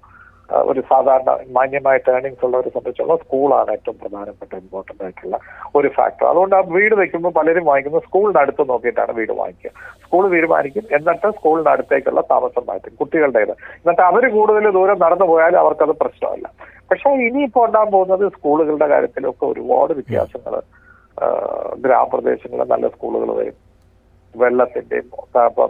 ഒരു 0.69 0.81
സാധാരണ 0.89 1.29
മാന്യമായ 1.55 1.97
ടേണിങ്സ് 2.07 2.43
ഉള്ളവരെ 2.47 2.71
സംബന്ധിച്ചോളം 2.73 3.21
സ്കൂളാണ് 3.23 3.69
ഏറ്റവും 3.75 3.97
പ്രധാനപ്പെട്ട 4.01 4.51
ഇമ്പോർട്ടന്റ് 4.61 5.03
ആയിട്ടുള്ള 5.05 5.37
ഒരു 5.77 5.89
ഫാക്ടർ 5.97 6.25
അതുകൊണ്ട് 6.31 6.55
ആ 6.57 6.61
വീട് 6.75 6.95
വെക്കുമ്പോൾ 6.99 7.33
പലരും 7.39 7.65
വാങ്ങിക്കുന്നത് 7.69 8.05
സ്കൂളിന് 8.07 8.39
അടുത്ത് 8.43 8.63
നോക്കിയിട്ടാണ് 8.71 9.13
വീട് 9.19 9.33
വാങ്ങിക്കുക. 9.39 9.71
സ്കൂൾ 10.05 10.23
തീരുമാനിക്കും. 10.35 10.85
എന്നിട്ട് 10.97 11.29
സ്കൂളിന് 11.37 11.71
അടുത്തേക്കുള്ള 11.73 12.23
താമസം 12.33 12.65
മാറ്റും 12.69 12.97
കുട്ടികളുടേത്. 13.01 13.53
എന്നിട്ട് 13.81 14.03
അവർ 14.09 14.25
കൂടുതൽ 14.37 14.69
ദൂരം 14.79 14.99
നടന്നു 15.05 15.27
പോയാലും 15.33 15.59
അവർക്കത് 15.63 15.95
പ്രശ്നമല്ല. 16.03 16.47
പക്ഷെ 16.89 17.09
ഇനിയിപ്പോൾ 17.27 17.63
ഉണ്ടാകാൻ 17.67 17.89
പോകുന്നത് 17.95 18.25
സ്കൂളുകളുടെ 18.37 18.87
കാര്യത്തിലൊക്കെ 18.93 19.45
ഒരുപാട് 19.53 19.93
വ്യത്യാസങ്ങൾ 19.99 20.55
ഗ്രാമപ്രദേശങ്ങളിൽ 21.83 22.71
നല്ല 22.73 22.87
സ്കൂളുകൾ 22.95 23.29
വരും. 23.39 23.57
വെള്ളത്തിന്റെയും 24.35 25.05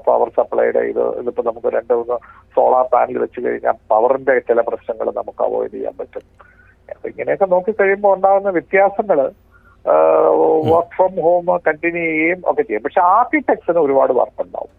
പവർ 0.08 0.30
സപ്ലൈയുടെ 0.38 0.82
ഇത് 0.92 1.02
ഇതിപ്പോ 1.22 1.42
നമുക്ക് 1.48 1.70
രണ്ട് 1.78 1.94
മൂന്ന് 1.98 2.16
സോളാർ 2.56 2.86
പാനൽ 2.94 3.18
വെച്ച് 3.24 3.40
കഴിഞ്ഞാൽ 3.46 3.76
പവറിന്റെ 3.92 4.36
ചില 4.48 4.60
പ്രശ്നങ്ങൾ 4.70 5.08
നമുക്ക് 5.20 5.42
അവോയ്ഡ് 5.48 5.74
ചെയ്യാൻ 5.76 5.96
പറ്റും. 6.00 6.24
അപ്പൊ 6.94 7.06
ഇങ്ങനെയൊക്കെ 7.12 7.48
നോക്കിക്കഴിയുമ്പോൾ 7.56 8.16
ഉണ്ടാകുന്ന 8.18 8.50
വ്യത്യാസങ്ങൾ 8.58 9.20
വർക്ക് 10.72 10.96
ഫ്രം 10.98 11.14
ഹോം 11.26 11.50
കണ്ടിന്യൂ 11.68 12.04
ചെയ്യുകയും 12.06 12.40
ഒക്കെ 12.50 12.64
ചെയ്യും. 12.68 12.84
പക്ഷെ 12.86 13.02
ആർക്കിടെക്ട്സിന് 13.16 13.80
ഒരുപാട് 13.86 14.14
വർക്ക് 14.20 14.42
ഉണ്ടാവും. 14.46 14.74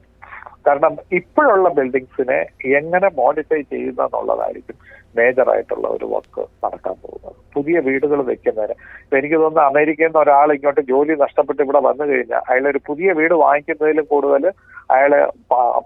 കാരണം 0.66 0.94
ഇപ്പോഴുള്ള 1.18 1.68
ബിൽഡിങ്സിനെ 1.78 2.38
എങ്ങനെ 2.78 3.08
മോഡിഫൈ 3.20 3.60
ചെയ്യുന്ന 3.72 4.02
എന്നുള്ളതായിരിക്കും 4.08 4.76
മേജർ 5.18 5.48
ആയിട്ടുള്ള 5.54 5.86
ഒരു 5.96 6.06
വർക്ക് 6.14 6.42
നടക്കാൻ 6.64 6.94
പോകുന്നത്. 7.02 7.36
പുതിയ 7.54 7.76
വീടുകൾ 7.86 8.18
വെക്കുന്നതിന് 8.30 8.74
ഇപ്പൊ 9.02 9.14
എനിക്ക് 9.18 9.36
തോന്നുന്നു 9.36 9.62
അമേരിക്കയിൽ 9.70 10.08
നിന്ന് 10.08 10.20
ഒരാൾ 10.24 10.48
ഇങ്ങോട്ട് 10.56 10.82
ജോലി 10.90 11.12
നഷ്ടപ്പെട്ട് 11.24 11.60
ഇവിടെ 11.62 11.80
വന്നു 11.88 12.04
കഴിഞ്ഞാൽ 12.10 12.42
അയാളൊരു 12.50 12.80
പുതിയ 12.88 13.12
വീട് 13.20 13.34
വാങ്ങിക്കുന്നതിലും 13.44 14.06
കൂടുതൽ 14.14 14.46
അയാൾ 14.94 15.12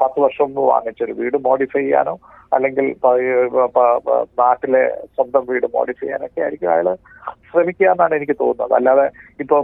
പത്ത് 0.02 0.18
വർഷം 0.24 0.46
മുമ്പ് 0.46 0.62
വാങ്ങിച്ചൊരു 0.72 1.14
വീട് 1.20 1.36
മോഡിഫൈ 1.48 1.82
ചെയ്യാനോ 1.82 2.14
അല്ലെങ്കിൽ 2.56 2.86
നാട്ടിലെ 4.40 4.82
സ്വന്തം 5.16 5.42
വീട് 5.50 5.66
മോഡിഫൈ 5.76 6.04
ചെയ്യാനൊക്കെ 6.04 6.40
ആയിരിക്കും 6.44 6.70
അയാൾ 6.74 6.88
ശ്രമിക്കുക 7.50 7.86
എന്നാണ് 7.92 8.14
എനിക്ക് 8.18 8.34
തോന്നുന്നത്. 8.40 8.72
അല്ലാതെ 8.78 9.04
ഇപ്പൊ 9.42 9.56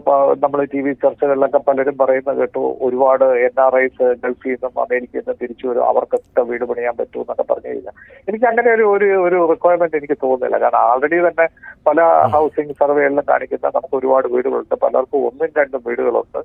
നമ്മൾ 0.43 0.61
ടി 0.73 0.81
വി 0.85 0.93
ചർച്ചകളിലൊക്കെ 1.03 1.61
പലരും 1.69 1.97
പറയുന്നത് 2.01 2.39
കേട്ടു 2.41 2.63
ഒരുപാട് 2.87 3.25
എൻ 3.47 3.57
ആർ 3.65 3.75
ഐസ് 3.83 4.07
ഗൾഫിൽ 4.23 4.55
നിന്നും 4.55 4.81
അമേരിക്കയിൽ 4.85 5.23
നിന്നും 5.23 5.41
തിരിച്ചു 5.43 5.67
വരും 5.69 5.85
അവർക്കൊക്കെ 5.91 6.45
വീട് 6.51 6.65
പണിയാൻ 6.71 6.95
പറ്റൂ 7.01 7.19
എന്നൊക്കെ 7.25 7.45
പറഞ്ഞു 7.51 7.71
കഴിഞ്ഞാൽ 7.73 7.97
എനിക്ക് 8.29 8.47
അങ്ങനെ 8.51 8.71
ഒരു 8.77 8.87
ഒരു 8.95 9.09
ഒരു 9.27 9.41
റിക്വയർമെന്റ് 9.53 9.99
എനിക്ക് 10.01 10.19
തോന്നുന്നില്ല. 10.25 10.59
കാരണം 10.65 10.83
ആൾറെഡി 10.91 11.21
തന്നെ 11.29 11.47
പല 11.89 12.01
ഹൗസിംഗ് 12.35 12.79
സർവേകളിലും 12.81 13.27
കാണിക്കുന്ന 13.33 13.73
നമുക്ക് 13.79 13.97
ഒരുപാട് 14.01 14.29
വീടുകളുണ്ട്. 14.35 14.77
പലർക്കും 14.87 15.27
ഒന്നും 15.31 15.53
രണ്ടും 15.61 15.85
വീടുകളുണ്ട്. 15.91 16.41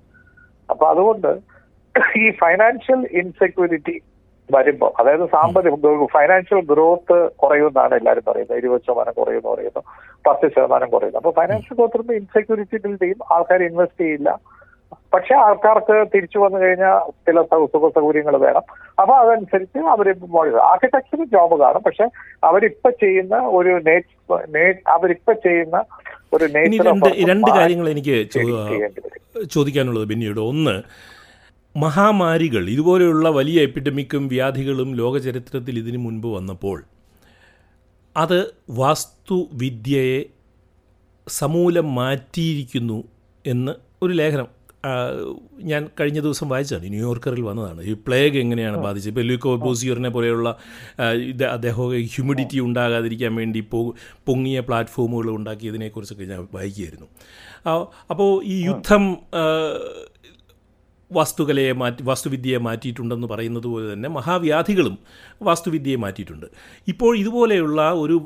അപ്പൊ 0.70 0.86
അതുകൊണ്ട് 0.94 1.32
ഈ 2.24 2.32
ഫൈനാൻഷ്യൽ 2.32 3.02
ഇൻസെക്യൂരിറ്റി 3.22 4.02
വരുമ്പോൾ 4.50 4.92
അതായത് 5.00 5.26
സാമ്പത്തിക 5.26 6.06
ഫൈനാൻഷ്യൽ 6.14 6.62
ഗ്രോത്ത് 6.72 7.18
കുറയുമെന്നാണ് 7.36 7.94
എല്ലാവരും 7.96 8.24
പറയുന്നത്. 8.28 8.58
ഇരുപത് 8.58 8.82
ശതമാനം 8.82 9.14
കുറയുമെന്ന് 9.14 9.50
പറയുന്നു. 9.50 9.82
പത്ത് 10.28 10.48
ശതമാനം 10.56 10.90
കുറയുന്നു. 10.90 11.18
അപ്പൊ 11.18 11.32
ഫൈനാൻഷ്യൽ 11.32 11.76
ഗ്രോത്ത് 11.76 12.14
ഇൻസെക്യൂരിറ്റി 12.14 12.78
ബിൽഡ് 12.86 13.02
ചെയ്യും 13.04 13.20
ആൾക്കാർ 13.32 13.64
ഇൻവെസ്റ്റ് 13.64 14.04
ചെയ്യില്ല. 14.04 14.40
പക്ഷെ 15.14 15.34
ആൾക്കാർക്ക് 15.36 16.06
തിരിച്ചു 16.14 16.38
വന്നു 16.40 16.60
കഴിഞ്ഞാൽ 16.60 16.98
ചില 17.28 17.42
സുഖ 17.42 17.90
സൗകര്യങ്ങൾ 17.98 18.38
വേണം. 18.38 18.64
അപ്പൊ 19.02 19.14
അതനുസരിച്ച് 19.16 19.80
അവർ 19.94 20.08
ആർക്കിടെക്ചറിന് 20.72 21.26
ജോബ് 21.26 21.60
കാണും. 21.60 21.82
പക്ഷെ 21.82 22.06
അവരിപ്പൊ 22.44 22.90
ചെയ്യുന്ന 22.90 23.36
ഒരു 23.60 23.74
അവരിപ്പൊ 24.88 25.34
ചെയ്യുന്ന 25.34 25.84
ഒരു 26.34 26.46
നേച്ചർ 26.46 26.86
രണ്ട് 26.88 27.10
രണ്ട് 27.32 27.50
കാര്യങ്ങൾ 27.50 27.90
എനിക്ക് 27.90 28.18
ചോദിക്കാനുള്ളത് 29.56 30.08
പിന്നീട് 30.08 30.40
ഒന്ന് 30.40 30.76
മഹാമാരികൾ 31.76 32.70
ഇതുപോലെയുള്ള 32.70 33.30
വലിയ 33.30 33.62
എപ്പിഡമിക്കും 33.62 34.28
വ്യാധികളും 34.28 34.96
ലോകചരിത്രത്തിൽ 34.96 35.80
ഇതിനു 35.80 35.98
മുൻപ് 35.98 36.28
വന്നപ്പോൾ 36.28 36.84
അത് 38.18 38.54
വാസ്തുവിദ്യയെ 38.70 40.26
സമൂലം 41.28 41.96
മാറ്റിയിരിക്കുന്നു 41.96 43.04
എന്ന് 43.46 43.72
ഒരു 44.04 44.14
ലേഖനം 44.14 44.62
ഞാൻ 45.64 45.90
കഴിഞ്ഞ 46.00 46.20
ദിവസം 46.20 46.50
വായിച്ചതാണ്. 46.50 46.90
ന്യൂയോർക്കറിൽ 46.90 47.42
വന്നതാണ്. 47.42 47.82
ഈ 47.82 47.94
പ്ലേഗ് 47.94 48.38
എങ്ങനെയാണ് 48.38 48.78
ബാധിച്ചത്? 48.78 49.10
ഇപ്പോൾ 49.10 49.22
ലൂക്കോ 49.22 49.56
ബോസിയറിനെ 49.56 50.10
പോലെയുള്ള 50.10 50.58
ഇത് 51.14 51.44
അദ്ദേഹം 51.46 51.90
ഹ്യൂമിഡിറ്റി 51.90 52.60
ഉണ്ടാകാതിരിക്കാൻ 52.60 53.36
വേണ്ടി 53.36 53.60
പോ 53.60 53.96
പൊങ്ങിയ 54.26 54.60
പ്ലാറ്റ്ഫോമുകൾ 54.60 55.30
ഉണ്ടാക്കിയതിനെക്കുറിച്ചൊക്കെ 55.30 56.24
ഞാൻ 56.24 56.48
വായിക്കുകയായിരുന്നു. 56.54 57.08
അപ്പോൾ 58.10 58.46
ഈ 58.46 58.66
യുദ്ധം 58.66 59.18
വാസ്തുകലയെ 61.12 61.74
മാറ്റി 61.82 62.04
വാസ്തുവിദ്യയെ 62.04 62.60
മാറ്റിയിട്ടുണ്ടെന്ന് 62.68 63.28
പറയുന്നത് 63.28 63.68
പോലെ 63.68 63.94
തന്നെ 63.94 64.10
മഹാവ്യാധികളും 64.10 64.96
വാസ്തുവിദ്യയെ 65.50 65.96
മാറ്റിയിട്ടുണ്ട്. 65.96 66.48
ഇപ്പോൾ 66.88 67.12
ഇതുപോലെയുള്ള 67.18 67.82
ഒരു 68.04 68.18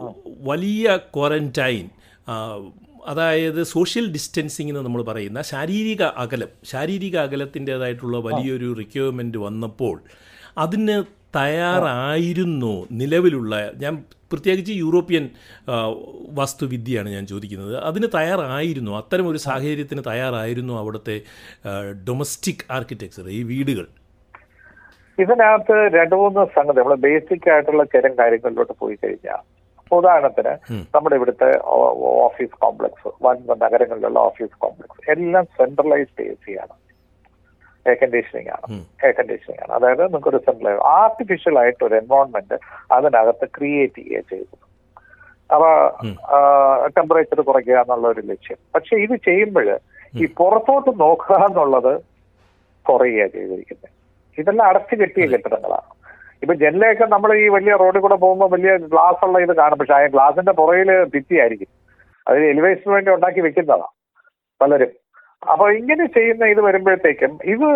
വലിയ 0.42 1.00
ക്വാറന്റൈൻ 1.16 1.86
അതായത് 3.08 3.64
സോഷ്യൽ 3.64 4.06
ഡിസ്റ്റൻസിങ് 4.12 4.70
എന്ന് 4.70 4.82
നമ്മൾ 4.82 5.02
പറയുന്ന 5.04 5.40
ശാരീരിക 5.42 6.04
അകലം 6.24 6.52
ശാരീരിക 6.64 7.16
അകലത്തിന്റേതായിട്ടുള്ള 7.18 8.18
വലിയൊരു 8.18 8.70
റിക്വയർമെന്റ് 8.74 9.38
വന്നപ്പോൾ 9.38 9.96
അതിന് 10.58 10.96
തയ്യാറായിരുന്നു 11.36 12.74
നിലവിലുള്ള 12.92 13.56
ഞാൻ 13.84 13.96
പ്രത്യേകിച്ച് 14.32 14.74
യൂറോപ്യൻ 14.84 15.26
വസ്തുവിദ്യയാണ് 16.40 17.10
ഞാൻ 17.10 17.26
ചോദിക്കുന്നത്. 17.32 17.74
അതിന് 17.90 18.08
തയ്യാറായിരുന്നു? 18.16 18.92
അത്തരം 18.98 19.28
ഒരു 19.32 19.40
സാഹചര്യത്തിന് 19.48 20.02
തയ്യാറായിരുന്നു 20.08 20.74
അവിടുത്തെ 20.80 21.16
ഡൊമസ്റ്റിക് 22.08 22.66
ആർക്കിടെക്ചർ 22.72 23.28
ഈ 23.30 23.44
വീടുകൾ? 23.44 23.86
ഇതിനകത്ത് 25.20 25.76
രണ്ടു 25.98 26.16
മൂന്ന് 26.16 26.46
സംഗതി. 26.56 26.78
നമ്മൾ 26.80 26.98
ബേസിക് 27.08 27.50
ആയിട്ടുള്ള 27.52 27.84
ചില 27.84 28.08
കാര്യങ്ങളിലോട്ട് 28.20 28.74
പോയി 28.80 28.98
കഴിഞ്ഞാൽ 29.04 29.44
ഉദാഹരണത്തിന് 29.92 30.54
നമ്മുടെ 30.96 31.16
ഇവിടുത്തെ 31.16 31.50
ഓഫീസ് 32.28 32.56
കോംപ്ലക്സ് 32.64 33.12
വൻ 33.26 33.38
നഗരങ്ങളിലുള്ള 33.64 34.20
ഓഫീസ് 34.20 34.58
കോംപ്ലക്സ് 34.64 35.12
എല്ലാം 35.12 35.46
സെൻട്രലൈസ്ഡ് 35.60 36.26
എ 36.32 36.34
സി 36.46 36.54
ആണ്. 36.64 36.76
എയർ 37.88 37.98
കണ്ടീഷനിങ് 38.02 38.50
ആണ്. 38.50 38.86
എയർ 39.04 39.14
കണ്ടീഷനിങ് 39.20 39.62
ആണ്. 39.64 39.72
അതായത് 39.72 40.04
നമുക്ക് 40.14 40.30
ഒരു 40.30 40.38
സെൻട്രൽ 40.38 40.78
ആർട്ടിഫിഷ്യൽ 40.84 41.60
ആയിട്ട് 41.60 41.84
ഒരു 41.86 41.96
എൻവയോൺമെന്റ് 41.96 42.58
അതിനകത്ത് 42.92 43.48
ക്രിയേറ്റ് 43.58 44.02
ചെയ്യുക 44.02 44.22
ചെയ്തു 44.30 44.56
അപ്പൊ 45.54 45.70
ടെമ്പറേച്ചർ 46.88 47.42
കുറയ്ക്കുക 47.42 47.78
എന്നുള്ള 47.78 48.08
ഒരു 48.08 48.20
ലക്ഷ്യം. 48.20 48.58
പക്ഷെ 48.76 48.96
ഇത് 48.98 49.16
ചെയ്യുമ്പോൾ 49.16 49.80
ഈ 50.16 50.26
പുറത്തോട്ട് 50.40 51.00
നോക്കുക 51.00 51.36
എന്നുള്ളത് 51.36 51.94
കുറയുക 52.90 53.28
ചെയ്തിരിക്കുന്നത്. 53.28 53.92
ഇതെല്ലാം 54.38 54.68
അടച്ചു 54.70 54.96
കെട്ടിയ 54.96 55.26
കെട്ടിടങ്ങളാണ്. 55.28 55.90
ഇപ്പൊ 56.42 56.54
ജനലൊക്കെ 56.54 57.06
നമ്മൾ 57.06 57.38
ഈ 57.38 57.48
വലിയ 57.48 57.74
റോഡിൽ 57.76 58.00
കൂടെ 58.00 58.16
പോകുമ്പോൾ 58.16 58.50
വലിയ 58.50 58.78
ഗ്ലാസ് 58.78 59.26
ഉള്ള 59.26 59.40
ഇത് 59.40 59.54
കാണും. 59.56 59.78
പക്ഷെ 59.78 59.94
ആ 59.94 60.06
ഗ്ലാസിന്റെ 60.06 60.52
പുറകിൽ 60.52 61.04
ഭിത്തിയായിരിക്കും. 61.04 61.68
അതിൽ 62.28 62.44
എലിവേഷന് 62.46 62.94
വേണ്ടി 62.94 63.12
ഉണ്ടാക്കി 63.12 63.42
വെക്കുന്നതാണ് 63.42 63.88
പലരും. 64.62 64.92
അപ്പൊ 65.52 65.66
ഇങ്ങനെ 65.80 66.06
ചെയ്യുന്ന 66.18 66.46
ഇത് 66.54 66.62
വരുമ്പോഴത്തേക്കും 66.68 67.34
ഇത് 67.54 67.68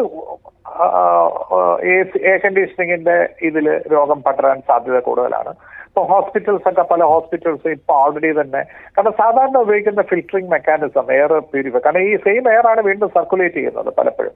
എയർ 2.29 2.37
കണ്ടീഷനിങ്ങിന്റെ 2.43 3.17
ഇതിൽ 3.49 3.67
രോഗം 3.93 4.19
പടരാൻ 4.27 4.57
സാധ്യത 4.69 4.99
കൂടുതലാണ്. 5.07 5.51
ഇപ്പൊ 5.89 6.01
ഹോസ്പിറ്റൽസ് 6.11 6.67
ഒക്കെ 6.69 6.83
പല 6.91 7.03
ഹോസ്പിറ്റൽസ് 7.13 7.67
ഇപ്പൊ 7.75 7.93
ഓൾറെഡി 8.03 8.31
തന്നെ 8.39 8.61
കാരണം 8.95 9.15
സാധാരണ 9.21 9.57
ഉപയോഗിക്കുന്ന 9.65 10.03
ഫിൽറ്ററിംഗ് 10.11 10.51
മെക്കാനിസം 10.53 11.07
എയർ 11.17 11.31
പ്യൂരിഫൈ 11.51 11.81
കാരണം 11.85 12.05
ഈ 12.09 12.13
സെയിം 12.25 12.45
എയർ 12.53 12.67
ആണ് 12.71 12.81
വീണ്ടും 12.89 13.11
സർക്കുലേറ്റ് 13.17 13.57
ചെയ്യുന്നത് 13.59 13.91
പലപ്പോഴും. 13.99 14.35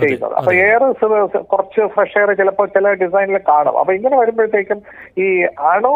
ചെയ്യുന്നത്. 0.00 0.34
അപ്പൊ 0.40 0.52
എയർ 0.66 0.82
കുറച്ച് 1.52 1.82
ഫ്രഷ് 1.94 2.16
എയർ 2.18 2.30
ചിലപ്പോൾ 2.40 2.66
ചില 2.76 2.92
ഡിസൈനിൽ 3.02 3.38
കാണും. 3.50 3.76
അപ്പൊ 3.80 3.92
ഇങ്ങനെ 3.98 4.16
വരുമ്പോഴത്തേക്കും 4.22 4.80
ഈ 5.24 5.28
അണു 5.72 5.94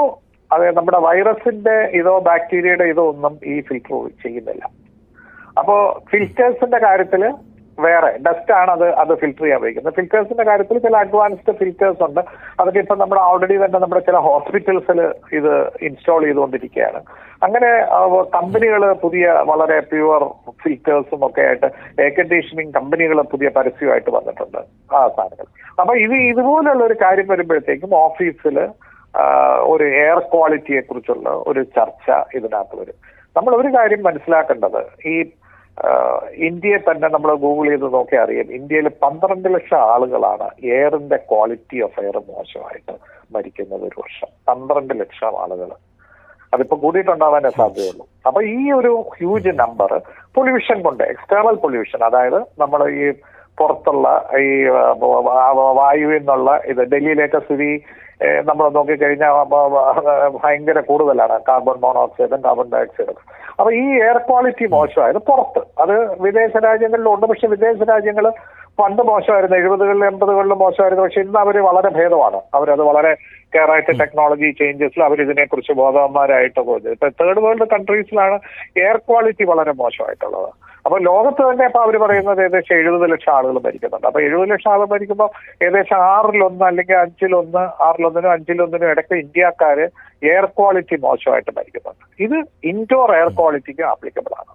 അതെ 0.50 0.68
നമ്മുടെ 0.78 0.99
വൈറസിന്റെ 1.07 1.76
ഇതോ 2.00 2.12
ബാക്ടീരിയയുടെ 2.28 2.87
ഇതോ 2.92 3.04
ഒന്നും 3.12 3.35
ഈ 3.52 3.54
ഫിൽറ്റർ 3.68 3.97
ചെയ്യുന്നില്ല. 4.23 4.64
അപ്പോ 5.59 5.77
ഫിൽറ്റേഴ്സിന്റെ 6.11 6.79
കാര്യത്തിൽ 6.88 7.23
വേറെ 7.79 8.09
ഡസ്റ്റ് 8.27 8.53
ആണ് 8.61 8.71
അത് 8.77 8.85
അത് 9.03 9.11
ഫിൽറ്റർ 9.21 9.43
ചെയ്യാൻ 9.43 9.59
ഉപയോഗിക്കുന്നത്. 9.61 9.97
ഫിൽറ്റേഴ്സിന്റെ 9.99 10.45
കാര്യത്തിൽ 10.49 10.79
ചില 10.87 10.97
അഡ്വാൻസ്ഡ് 11.05 11.53
ഫിൽറ്റേഴ്സ് 11.61 12.03
ഉണ്ട്. 12.07 12.21
അതൊക്കെ 12.61 12.81
ഇപ്പൊ 12.85 12.95
നമ്മുടെ 13.03 13.23
ഓൾറെഡി 13.31 13.57
തന്നെ 13.65 13.79
നമ്മുടെ 13.85 14.03
ചില 14.09 14.17
ഹോസ്പിറ്റൽസിൽ 14.27 15.00
ഇത് 15.38 15.53
ഇൻസ്റ്റാൾ 15.88 16.21
ചെയ്തുകൊണ്ടിരിക്കുകയാണ്. 16.27 17.00
അങ്ങനെ 17.47 17.71
കമ്പനികൾ 18.37 18.83
പുതിയ 19.05 19.27
വളരെ 19.50 19.79
പ്യുവർ 19.91 20.23
ഫിൽറ്റേഴ്സും 20.62 21.23
ഒക്കെ 21.27 21.43
ആയിട്ട് 21.49 21.69
എയർ 22.03 22.12
കണ്ടീഷനിങ് 22.19 22.75
കമ്പനികൾ 22.79 23.21
പുതിയ 23.35 23.49
പരസ്യമായിട്ട് 23.59 24.11
വന്നിട്ടുണ്ട് 24.19 24.61
ആ 24.99 25.03
സാധനങ്ങൾ. 25.17 25.49
അപ്പൊ 25.81 25.95
ഇത് 26.05 26.17
ഇതുപോലുള്ള 26.31 26.85
ഒരു 26.91 26.97
കാര്യം 27.05 27.29
വരുമ്പോഴത്തേക്കും 27.35 27.95
ഓഫീസിൽ 28.05 28.59
ഒരു 29.73 29.85
എയർ 30.05 30.19
ക്വാളിറ്റിയെ 30.33 30.81
കുറിച്ചുള്ള 30.81 31.29
ഒരു 31.50 31.62
ചർച്ച 31.77 32.09
ഇതിനകത്ത് 32.38 32.77
വരും. 32.81 32.97
നമ്മൾ 33.37 33.53
ഒരു 33.61 33.69
കാര്യം 33.77 34.00
മനസ്സിലാക്കേണ്ടത് 34.03 34.83
ഈ 35.12 35.15
ഇന്ത്യയെ 36.49 36.78
തന്നെ 36.87 37.08
നമ്മൾ 37.14 37.30
ഗൂഗിൾ 37.44 37.66
ചെയ്ത് 37.70 37.87
നോക്കിയാൽ 37.97 38.23
അറിയാം. 38.25 38.49
ഇന്ത്യയിൽ 38.58 38.88
പന്ത്രണ്ട് 39.04 39.49
ലക്ഷം 39.54 39.82
ആളുകളാണ് 39.94 40.49
എയറിന്റെ 40.76 41.18
ക്വാളിറ്റി 41.30 41.78
ഓഫ് 41.87 42.00
എയർ 42.04 42.16
മോശമായിട്ട് 42.30 42.94
മരിക്കുന്നത് 43.35 43.85
ഒരു 43.88 43.99
വർഷം. 44.02 44.30
പന്ത്രണ്ട് 44.49 44.94
ലക്ഷം 45.00 45.37
ആളുകൾ 45.44 45.70
അതിപ്പോ 46.54 46.76
കൂടിയിട്ടുണ്ടാവാനേ 46.82 47.50
സാധ്യതയുള്ളൂ. 47.61 48.04
അപ്പൊ 48.26 48.40
ഈ 48.56 48.61
ഒരു 48.78 48.92
ഹ്യൂജ് 49.16 49.52
നമ്പർ 49.62 49.90
പൊല്യൂഷൻ 50.37 50.78
കൊണ്ട് 50.87 51.02
എക്സ്റ്റേണൽ 51.14 51.56
പൊല്യൂഷൻ 51.64 52.00
അതായത് 52.08 52.40
നമ്മൾ 52.62 52.82
ഈ 53.02 53.04
പുറത്തുള്ള 53.59 54.09
ഈ 54.45 54.50
വായുവിൽ 55.81 56.21
നിന്നുള്ള 56.21 56.50
ഇത് 56.73 56.83
ഡൽഹിയിലേക്ക് 56.93 57.41
സ്ഥിതി 57.47 57.71
നമ്മൾ 58.49 58.65
നോക്കിക്കഴിഞ്ഞാൽ 58.77 59.35
ഭയങ്കര 60.43 60.79
കൂടുതലാണ് 60.91 61.37
കാർബൺ 61.49 61.77
മോണോക്സൈഡും 61.85 62.41
കാർബൺ 62.47 62.69
ഡയോക്സൈഡും 62.75 63.19
അപ്പൊ 63.59 63.71
ഈ 63.83 63.85
എയർ 64.05 64.19
ക്വാളിറ്റി 64.29 64.67
മോശമായത് 64.75 65.21
പുറത്ത്. 65.29 65.61
അത് 65.83 65.95
വിദേശ 66.25 66.53
രാജ്യങ്ങളിലും 66.69 67.11
ഉണ്ട് 67.15 67.27
പക്ഷെ 67.31 67.47
വിദേശ 67.55 67.79
രാജ്യങ്ങൾ 67.93 68.27
പണ്ട് 68.81 69.03
മോശമായിരുന്നു. 69.11 69.57
എഴുപതുകളിലും 69.61 70.07
എൺപതുകളിലും 70.09 70.59
മോശമായിരുന്നു. 70.65 71.05
പക്ഷെ 71.05 71.21
ഇന്ന് 71.25 71.38
അവർ 71.45 71.57
വളരെ 71.69 71.91
ഭേദമാണ്. 71.99 72.38
അവരത് 72.57 72.83
വളരെ 72.91 73.12
കെയർ 73.55 73.71
ആയിട്ട് 73.75 73.93
ടെക്നോളജി 74.00 74.49
ചേഞ്ചസിൽ 74.61 75.03
അവർ 75.09 75.19
ഇതിനെക്കുറിച്ച് 75.25 75.73
ബോധവാന്മാരായിട്ട് 75.81 76.61
പോകുന്നത്. 76.69 76.93
ഇപ്പൊ 76.97 77.09
തേർഡ് 77.21 77.43
വേൾഡ് 77.45 77.67
കൺട്രീസിലാണ് 77.75 78.38
എയർ 78.85 78.99
ക്വാളിറ്റി 79.09 79.47
വളരെ 79.53 79.75
മോശമായിട്ടുള്ളത്. 79.83 80.50
അപ്പൊ 80.85 80.99
ലോകത്ത് 81.06 81.42
തന്നെ 81.42 81.64
ഇപ്പൊ 81.66 81.80
അവർ 81.85 81.97
പറയുന്നത് 82.02 82.40
ഏകദേശം 82.42 82.76
എഴുപത് 82.76 83.06
ലക്ഷം 83.12 83.32
ആളുകൾ 83.35 83.56
ഭരിക്കുന്നുണ്ട് 83.64 84.06
അപ്പൊ 84.06 84.20
എഴുപത് 84.20 84.50
ലക്ഷം 84.52 84.70
ആളുകൾ 84.73 84.88
മരിക്കുമ്പോൾ 84.92 85.30
ഏകദേശം 85.62 86.00
ആറിലൊന്ന് 86.11 86.64
അല്ലെങ്കിൽ 86.64 86.97
അഞ്ചിലൊന്ന് 86.99 87.64
ആറിലൊന്നിനും 87.87 88.32
അഞ്ചിലൊന്നിനും 88.32 88.90
ഇടയ്ക്ക് 88.92 89.16
ഇന്ത്യക്കാര് 89.25 89.87
എയർ 90.23 90.47
ക്വാളിറ്റി 90.56 90.99
മോശമായിട്ട് 91.02 91.52
ഭരിക്കുന്നുണ്ട് 91.58 92.06
ഇത് 92.20 92.38
ഇൻഡോർ 92.73 93.11
എയർ 93.16 93.30
ക്വാളിറ്റിക്ക് 93.38 93.85
ആപ്ലിക്കബിൾ 93.90 94.32
ആണ്. 94.40 94.52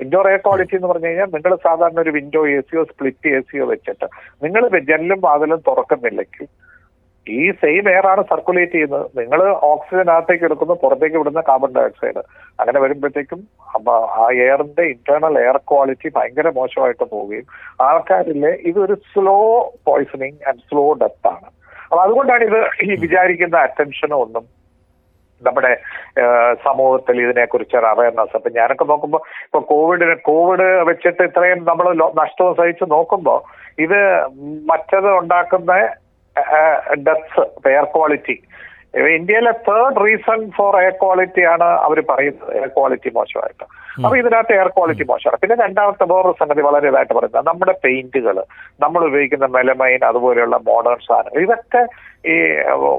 ഇൻഡോർ 0.00 0.26
എയർ 0.30 0.40
ക്വാളിറ്റി 0.44 0.74
എന്ന് 0.76 0.88
പറഞ്ഞു 0.88 1.08
കഴിഞ്ഞാൽ 1.08 1.28
നിങ്ങൾ 1.34 1.52
സാധാരണ 1.62 1.98
ഒരു 2.00 2.12
വിൻഡോ 2.16 2.40
എ 2.48 2.60
സിയോ 2.66 2.82
സ്പ്ലിറ്റ് 2.84 3.28
എ 3.30 3.40
സിയോ 3.48 3.66
വെച്ചിട്ട് 3.66 4.06
നിങ്ങൾ 4.42 4.62
ജനലും 4.90 5.20
വാതിലും 5.20 5.60
തുറക്കുന്നില്ലെങ്കിൽ 5.68 6.46
ഈ 7.26 7.42
സെയിം 7.60 7.84
എയർ 7.92 8.06
ആണ് 8.10 8.22
സർക്കുലേറ്റ് 8.30 8.74
ചെയ്യുന്നത്. 8.76 9.06
നിങ്ങൾ 9.20 9.40
ഓക്സിജൻ 9.70 10.08
അകത്തേക്ക് 10.14 10.44
എടുക്കുന്നു 10.48 10.74
പുറത്തേക്ക് 10.82 11.18
വിടുന്ന 11.20 11.40
കാർബൺ 11.48 11.72
ഡൈ 11.76 11.84
ഓക്സൈഡ് 11.90 12.22
അങ്ങനെ 12.60 12.78
വരുമ്പോഴത്തേക്കും 12.84 13.40
ആ 14.20 14.26
എയറിന്റെ 14.44 14.84
ഇന്റേണൽ 14.94 15.36
എയർ 15.44 15.58
ക്വാളിറ്റി 15.70 16.10
ഭയങ്കര 16.16 16.50
മോശമായിട്ട് 16.58 17.04
പോവുകയും 17.04 17.46
ആൾക്കാരിലെ 17.88 18.52
ഇതൊരു 18.70 18.96
slow 19.12 19.38
poisoning 19.88 20.40
and 20.48 20.64
slow 20.68 20.84
death 21.02 21.28
ആണ്. 21.34 21.48
അപ്പൊ 21.88 22.02
അതുകൊണ്ടാണ് 22.04 22.44
ഇത് 22.50 22.60
ഈ 22.86 22.90
വിചാരിക്കുന്ന 23.04 23.56
അറ്റൻഷനോ 23.66 24.18
ഒന്നും 24.26 24.46
നമ്മുടെ 25.42 25.70
സമൂഹത്തിൽ 26.66 27.16
സമൂഹത്തിൽ 27.16 27.16
ഇതിനെക്കുറിച്ച് 27.24 27.74
ഒരു 27.80 27.86
അവയർനെസ് 27.92 28.34
അപ്പൊ 28.38 28.50
ഞാനൊക്കെ 28.58 28.84
നോക്കുമ്പോൾ 28.90 29.20
ഇപ്പൊ 29.46 29.58
കോവിഡിന് 29.70 30.14
കോവിഡ് 30.28 30.68
വെച്ചിട്ട് 30.88 31.22
ഇത്രയും 31.28 31.60
നമ്മൾ 31.68 31.86
നഷ്ടവും 32.22 32.54
സഹിച്ച് 32.60 32.86
നോക്കുമ്പോൾ 32.94 33.38
ഇത് 33.84 33.98
മറ്റത് 34.70 35.08
ഉണ്ടാക്കുന്ന 35.20 35.74
ഡെത്ത്സ് 37.06 37.68
എയർ 37.68 37.86
ക്വാളിറ്റി 37.96 38.36
ഇന്ത്യയിലെ 39.14 39.50
third 39.66 40.00
reason 40.06 40.50
for 40.56 40.74
air 40.82 40.94
quality 41.00 41.42
ആണ് 41.54 41.66
അവർ 41.86 41.98
പറയുന്നത്. 42.10 42.52
എയർ 42.58 42.70
ക്വാളിറ്റി 42.76 43.10
മോശമായിട്ട്. 43.16 43.64
അപ്പൊ 44.04 44.16
ഇതിനകത്ത് 44.16 44.52
എയർ 44.52 44.68
ക്വാളിറ്റി 44.68 45.04
മോശമാണ്. 45.10 45.40
പിന്നെ 45.42 45.56
രണ്ടാമത്തെ 45.64 46.04
വേറൊരു 46.12 46.36
സംഗതി 46.38 46.60
വളരെ 46.60 46.88
ഇതായിട്ട് 46.88 47.14
പറയുന്നത്. 47.14 47.46
നമ്മുടെ 47.46 47.74
പെയിന്റുകൾ 47.84 48.38
നമ്മൾ 48.84 49.06
ഉപയോഗിക്കുന്ന 49.08 49.46
മെലമൈൻ 49.46 50.04
അതുപോലെയുള്ള 50.10 50.56
മോഡേൺ 50.70 50.98
സാധനങ്ങൾ 51.08 51.42
ഇതൊക്കെ 51.46 51.82
ഈ 52.32 52.36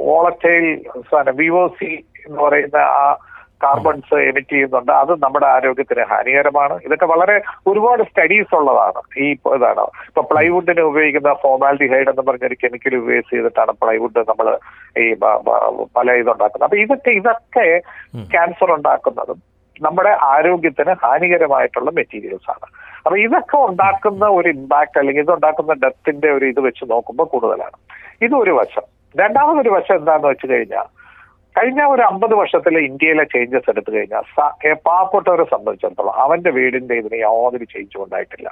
വോളറ്റൈൽ 0.10 0.68
സാധനം 1.12 1.36
വിവോസി 1.36 1.92
എന്ന് 2.26 2.40
പറയുന്ന 2.44 2.76
ആ 2.76 3.18
കാർബൺസ് 3.64 4.16
എമിറ്റ് 4.16 4.52
ചെയ്യുന്നുണ്ട്. 4.52 4.92
അത് 4.92 5.12
നമ്മുടെ 5.24 5.46
ആരോഗ്യത്തിന് 5.46 6.04
ഹാനികരമാണ്. 6.04 6.80
ഇതൊക്കെ 6.86 7.06
വളരെ 7.06 7.42
ഒരുപാട് 7.68 8.04
സ്റ്റഡീസ് 8.04 8.56
ഉള്ളതാണ്. 8.56 9.02
ഈ 9.20 9.32
ഇതാണ്. 9.32 9.80
ഇപ്പൊ 9.80 10.22
പ്ലൈവുഡിന് 10.22 10.82
ഉപയോഗിക്കുന്ന 10.82 11.34
ഫോമാലിറ്റിഹൈഡ് 11.34 12.10
എന്ന് 12.10 12.22
പറഞ്ഞൊരു 12.22 12.56
കെമിക്കൽ 12.64 12.96
ഉപയോഗിച്ച് 12.96 13.36
ചെയ്തിട്ടാണ് 13.36 13.72
പ്ലൈവുഡ് 13.72 14.20
നമ്മൾ 14.20 14.58
ഈ 15.00 15.14
പല 15.98 16.12
ഇതുണ്ടാക്കുന്നത്. 16.12 16.64
അപ്പൊ 16.64 16.78
ഇതൊക്കെ 16.78 17.10
ഇതൊക്കെ 17.10 17.82
ക്യാൻസർ 18.32 18.72
ഉണ്ടാക്കുന്നതും 18.72 19.42
നമ്മുടെ 19.82 20.10
ആരോഗ്യത്തിന് 20.10 20.94
ഹാനികരമായിട്ടുള്ള 21.04 21.92
മെറ്റീരിയൽസ് 21.92 22.50
ആണ്. 22.50 22.68
അപ്പൊ 23.06 23.18
ഇതൊക്കെ 23.18 23.58
ഉണ്ടാക്കുന്ന 23.58 24.26
ഒരു 24.26 24.50
ഇമ്പാക്ട് 24.50 25.00
അല്ലെങ്കിൽ 25.00 25.24
ഇത് 25.24 25.32
ഉണ്ടാക്കുന്ന 25.32 25.74
ഡെത്തിന്റെ 25.74 26.32
ഒരു 26.32 26.46
ഇത് 26.46 26.60
വെച്ച് 26.60 26.92
നോക്കുമ്പോൾ 26.92 27.24
കൂടുതലാണ്. 27.24 27.78
ഇതൊരു 28.22 28.52
വശം. 28.52 28.82
രണ്ടാമതൊരു 29.18 29.70
വശം 29.70 29.96
എന്താന്ന് 29.96 30.28
വെച്ച് 30.28 30.52
കഴിഞ്ഞാൽ 30.52 30.97
കഴിഞ്ഞ 31.58 31.82
ഒരു 31.84 32.02
അമ്പത് 32.02 32.34
വർഷത്തിലെ 32.36 32.80
ഇന്ത്യയിലെ 32.80 33.24
ചേഞ്ചസ് 33.24 33.70
എടുത്തു 33.70 33.92
കഴിഞ്ഞാൽ 33.92 34.26
പാവപ്പെട്ടവരെ 34.86 35.44
സംബന്ധിച്ചിടത്തോളം 35.44 36.18
അവന്റെ 36.24 36.52
വീടിന്റെ 36.52 36.96
ഇതിന് 36.96 37.18
യാതൊരു 37.18 37.66
ചേഞ്ചും 37.66 38.04
ഉണ്ടായിട്ടില്ല. 38.04 38.50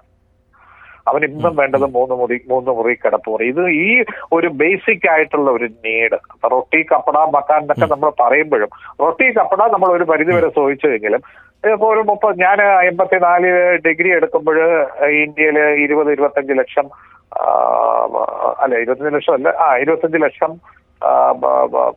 അവൻ 1.08 1.22
ഇന്നും 1.26 1.56
വേണ്ടത് 1.56 1.86
മൂന്ന് 1.88 2.16
മുറി 2.16 2.38
മൂന്ന് 2.50 2.72
മുറി 2.72 2.94
കിടപ്പ് 2.96 3.30
മുറി 3.30 3.48
ഇത് 3.48 3.70
ഈ 3.80 3.90
ഒരു 4.34 4.48
ബേസിക് 4.48 5.10
ആയിട്ടുള്ള 5.12 5.50
ഒരു 5.52 5.68
നീഡ് 5.86 6.18
റൊട്ടി 6.52 6.84
കപ്പട 6.84 7.18
മക്കാൻ 7.36 7.60
എന്നൊക്കെ 7.62 7.86
നമ്മൾ 7.86 8.10
പറയുമ്പോഴും 8.22 8.72
റൊട്ടി 9.02 9.28
കപ്പട 9.32 9.62
നമ്മൾ 9.68 9.90
ഒരു 9.92 10.04
പരിധി 10.04 10.32
വരെ 10.32 10.50
സൂചിച്ചതെങ്കിലും 10.50 11.22
ഇപ്പൊ 11.74 11.88
ഒരു 11.88 12.02
മുപ്പത് 12.04 12.40
ഞാൻ 12.40 12.58
എൺപത്തിനാല് 12.88 13.52
ഡിഗ്രി 13.86 14.10
എടുക്കുമ്പോൾ 14.10 14.58
ഇന്ത്യയിൽ 15.22 15.58
ഇരുപത് 15.84 16.12
ഇരുപത്തഞ്ച് 16.12 16.54
ലക്ഷം 16.54 16.88
അല്ല 18.64 18.74
ഇരുപത്തഞ്ച് 18.78 19.16
ലക്ഷം 19.16 19.34
അല്ല 19.34 19.50
ആ 19.60 19.78
ഇരുപത്തഞ്ച് 19.78 20.18
ലക്ഷം 20.18 20.52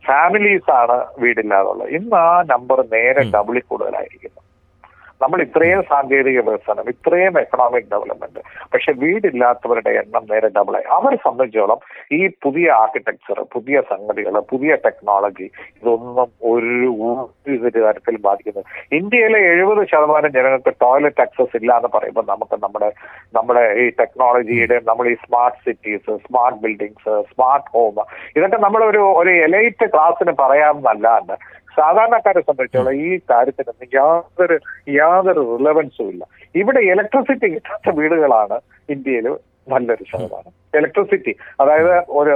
ഫാമിലീസ് 0.05 0.71
ആണ് 0.71 0.97
വീടില്ലാതുള്ളത് 1.19 1.89
ഇന്ന് 1.89 2.15
ആ 2.15 2.41
നമ്പർ 2.41 2.79
നേരെ 2.91 3.21
ഡബിളിൽ 3.35 3.61
കൂടുതലായിരിക്കുന്നു. 3.61 4.41
നമ്മൾ 5.21 5.39
ഇത്രയും 5.41 5.81
സാങ്കേതിക 5.83 6.39
വികസനം 6.39 6.85
ഇത്രയും 6.91 7.35
എക്കണോമിക് 7.41 7.89
ഡെവലപ്മെന്റ് 7.91 8.41
പക്ഷെ 8.73 8.91
വീടില്ലാത്തവരുടെ 8.93 9.91
എണ്ണം 9.93 10.23
നേരെ 10.29 10.49
ഡബിളായി 10.49 10.87
അവരെ 10.89 11.17
സംബന്ധിച്ചോളം 11.17 11.79
ഈ 12.11 12.19
പുതിയ 12.41 12.67
ആർക്കിടെക്ചർ 12.73 13.39
പുതിയ 13.51 13.81
സംഗതികൾ 13.81 14.37
പുതിയ 14.49 14.73
ടെക്നോളജി 14.85 15.47
ഇതൊന്നും 15.77 16.29
ഒരു 16.51 17.67
തരത്തിൽ 17.77 18.15
ബാധിക്കുന്നത് 18.19 18.65
ഇന്ത്യയിലെ 18.91 19.39
എഴുപത് 19.49 19.81
ശതമാനം 19.83 20.31
ജനങ്ങൾക്ക് 20.31 20.73
ടോയ്ലറ്റ് 20.81 21.21
ആക്സസ് 21.21 21.55
ഇല്ല 21.55 21.71
എന്ന് 21.75 21.89
പറയുമ്പോൾ 21.89 22.25
നമുക്ക് 22.27 22.57
നമ്മുടെ 22.63 22.89
നമ്മുടെ 23.33 23.63
ഈ 23.81 23.85
ടെക്നോളജിയുടെ 23.99 24.77
നമ്മൾ 24.87 25.07
ഈ 25.07 25.15
smart 25.15 25.61
cities 25.65 26.11
smart 26.17 26.59
buildings 26.59 27.15
smart 27.31 27.69
home 27.69 27.99
ഇതൊക്കെ 28.37 28.57
നമ്മളൊരു 28.57 29.03
ഒരു 29.17 29.33
എലൈറ്റ് 29.43 29.87
ക്ലാസ്സിന് 29.93 30.35
പറയാമെന്നല്ലാണ്ട് 30.39 31.35
സാധാരണക്കാരെ 31.77 32.41
സംബന്ധിച്ചോളം 32.41 32.95
ഈ 33.05 33.19
കാര്യത്തിന് 33.31 33.87
യാതൊരു 33.93 34.57
യാതൊരു 34.93 35.57
റിലവൻസും 35.57 36.09
ഇല്ല. 36.09 36.23
ഇവിടെ 36.55 36.79
ഇലക്ട്രിസിറ്റി 36.79 37.47
കിട്ടാത്ത 37.53 37.95
വീടുകളാണ് 37.95 38.57
ഇന്ത്യയിൽ 38.89 39.27
നല്ലൊരു 39.69 40.05
ശതമാനം. 40.05 40.51
ഇലക്ട്രിസിറ്റി 40.73 41.33
അതായത് 41.61 41.93
ഒരു 42.11 42.33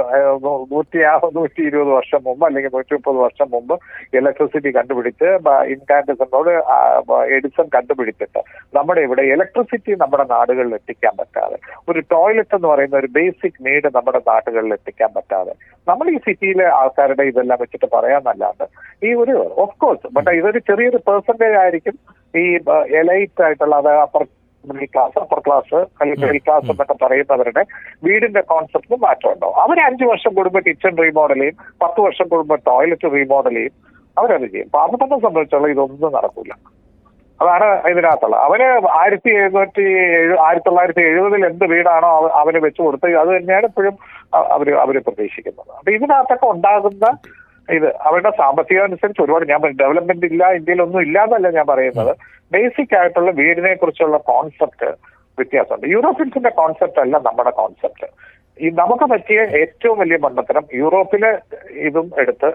നൂറ്റി 0.70 1.00
നൂറ്റി 1.34 1.60
ഇരുപത് 1.62 1.90
വർഷം 1.90 2.20
മുമ്പ് 2.24 2.44
അല്ലെങ്കിൽ 2.46 2.72
നൂറ്റി 2.72 2.94
മുപ്പത് 2.94 3.18
വർഷം 3.18 3.48
മുമ്പ് 3.50 3.74
ഇലക്ട്രിസിറ്റി 4.12 4.70
കണ്ടുപിടിച്ച് 4.70 5.28
ഇൻകാൻഡസനോട് 5.74 6.50
എഡിസൺ 7.36 7.66
കണ്ടുപിടിച്ചിട്ട് 7.68 8.42
നമ്മുടെ 8.74 9.02
ഇവിടെ 9.02 9.24
ഇലക്ട്രിസിറ്റി 9.34 9.94
നമ്മുടെ 9.94 10.26
നാടുകളിൽ 10.30 10.74
എത്തിക്കാൻ 10.74 11.14
പറ്റാതെ 11.16 11.58
ഒരു 11.88 12.02
ടോയ്ലറ്റ് 12.10 12.56
എന്ന് 12.56 12.68
പറയുന്ന 12.68 12.96
ഒരു 12.96 13.10
ബേസിക് 13.10 13.60
നീഡ് 13.60 13.90
നമ്മുടെ 13.94 14.22
നാടുകളിൽ 14.26 14.72
എത്തിക്കാൻ 14.72 15.12
പറ്റാതെ 15.14 15.54
നമ്മൾ 15.86 16.06
ഈ 16.10 16.18
സിറ്റിയിലെ 16.18 16.66
ആൾക്കാരുടെ 16.72 17.24
ഇതെല്ലാം 17.24 17.58
വെച്ചിട്ട് 17.60 17.88
പറയാന്നല്ലാണ്ട് 17.94 18.66
ഈ 19.02 19.12
ഒരു 19.14 19.36
ഓഫ് 19.56 19.76
കോഴ്സ് 19.78 20.08
ബട്ട് 20.08 20.30
ഇതൊരു 20.30 20.60
ചെറിയൊരു 20.68 21.00
പെർസെന്റേജ് 21.06 21.58
ആയിരിക്കും 21.62 21.96
ഈ 22.34 22.44
എലൈറ്റ് 23.00 23.42
ആയിട്ടുള്ള 23.44 23.76
upper 24.00 24.24
middle 24.72 24.86
class 24.86 25.18
upper 25.18 25.38
class 25.38 25.74
അല്ലെങ്കിൽ 25.74 26.26
മിഡിൽ 26.26 26.38
ക്ലാസ് 26.38 26.70
എന്നൊക്കെ 26.70 27.04
പറയുന്നവരുടെ 27.04 27.64
വീടിന്റെ 28.04 28.40
കോൺസെപ്റ്റിന് 28.40 29.02
മാറ്റം 29.02 29.32
ഉണ്ടാവും. 29.32 29.56
അവർ 29.56 29.84
അഞ്ചു 29.84 30.04
വർഷം 30.04 30.34
കൂടുമ്പോൾ 30.34 30.58
കിച്ചൺ 30.58 30.98
റീമോഡൽ 30.98 31.34
ചെയ്യും 31.34 31.54
പത്ത് 31.82 32.00
വർഷം 32.00 32.28
കൂടുമ്പോൾ 32.28 32.58
ടോയ്ലറ്റ് 32.66 33.12
റീമോഡൽ 33.12 33.54
ചെയ്യും 33.54 33.72
അവരത് 34.18 34.50
ചെയ്യും. 34.50 34.68
പാവപ്പെട്ടെ 34.74 35.18
സംബന്ധിച്ചുള്ള 35.18 35.68
ഇതൊന്നും 35.68 36.12
നടക്കൂല. 36.12 36.50
അതാണ് 37.42 37.88
ഇതിനകത്തുള്ളത് 37.88 38.40
അവന് 38.40 38.86
ആയിരത്തി 38.86 39.30
എഴുന്നൂറ്റി 39.30 39.82
എഴു 39.98 40.36
ആയിരത്തി 40.36 40.68
തൊള്ളായിരത്തി 40.68 41.00
എഴുപതിൽ 41.00 41.46
എന്ത് 41.46 41.64
വീടാണോ 41.64 42.08
അവ- 42.16 42.30
അവന് 42.30 42.58
വെച്ചു 42.58 42.82
കൊടുത്തത് 42.82 43.14
അത് 43.16 43.28
തന്നെയാണ് 43.28 43.64
ഇപ്പോഴും 43.64 43.98
അവർ 44.34 44.74
അവർ 44.74 45.02
പ്രതീക്ഷിക്കുന്നത്. 45.02 45.76
അപ്പൊ 45.78 45.92
ഇതിനകത്തൊക്കെ 45.92 46.46
ഉണ്ടാകുന്ന 46.46 47.18
ഇത് 47.68 47.88
അവരുടെ 48.06 48.30
സാമ്പത്തിക 48.40 48.80
അനുസരിച്ച് 48.86 49.22
ഒരുപാട് 49.22 49.44
ഞാൻ 49.50 49.60
ഡെവലപ്മെന്റ് 49.82 50.26
ഇല്ല 50.32 50.44
ഇന്ത്യയിലൊന്നും 50.58 51.00
ഇല്ല 51.06 51.18
എന്നല്ല 51.26 51.50
ഞാൻ 51.58 51.66
പറയുന്നത്. 51.72 52.12
ബേസിക് 52.52 52.94
ആയിട്ടുള്ള 52.98 53.30
വീടിനെ 53.40 53.74
കുറിച്ചുള്ള 53.74 54.18
കോൺസെപ്റ്റ് 54.32 54.90
വ്യത്യാസമുണ്ട്. 55.38 55.86
യൂറോപ്യൻസിന്റെ 55.94 56.50
കോൺസെപ്റ്റ് 56.60 57.00
അല്ല 57.04 57.16
നമ്മുടെ 57.28 57.52
കോൺസെപ്റ്റ് 57.60 58.08
ഈ 58.58 58.68
നമുക്ക് 58.80 59.06
പറ്റിയ 59.12 59.40
ഏറ്റവും 59.60 59.96
വലിയ 60.00 60.16
മണ്ടത്തരം 60.24 60.64
യൂറോപ്പിലെ 60.80 61.30
ഇതും 61.88 62.06
എടുത്ത് 62.22 62.48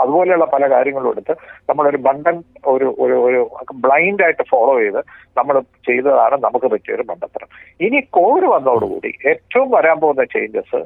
അതുപോലെയുള്ള 0.00 0.44
പല 0.52 0.64
കാര്യങ്ങളും 0.72 1.10
എടുത്ത് 1.10 1.34
നമ്മളൊരു 1.68 1.98
ബണ്ടൻ 2.06 2.36
ഒരു 2.72 2.86
ഒരു 3.04 3.16
ഒരു 3.26 3.40
ബ്ലൈൻഡ് 3.84 4.24
ആയിട്ട് 4.26 4.44
ഫോളോ 4.52 4.74
ചെയ്ത് 4.80 5.00
നമ്മൾ 5.38 5.54
ചെയ്തതാണ് 5.88 6.36
നമുക്ക് 6.46 6.66
പറ്റിയ 6.74 6.96
ഒരു 6.98 7.04
മണ്ടത്തരം. 7.10 7.48
ഇനി 7.80 8.00
കോവിഡ് 8.18 8.48
വന്നതോടുകൂടി 8.54 9.10
ഏറ്റവും 9.32 9.70
വരാൻ 9.76 10.00
പോകുന്ന 10.00 10.24
ചേഞ്ചസ് 10.36 10.80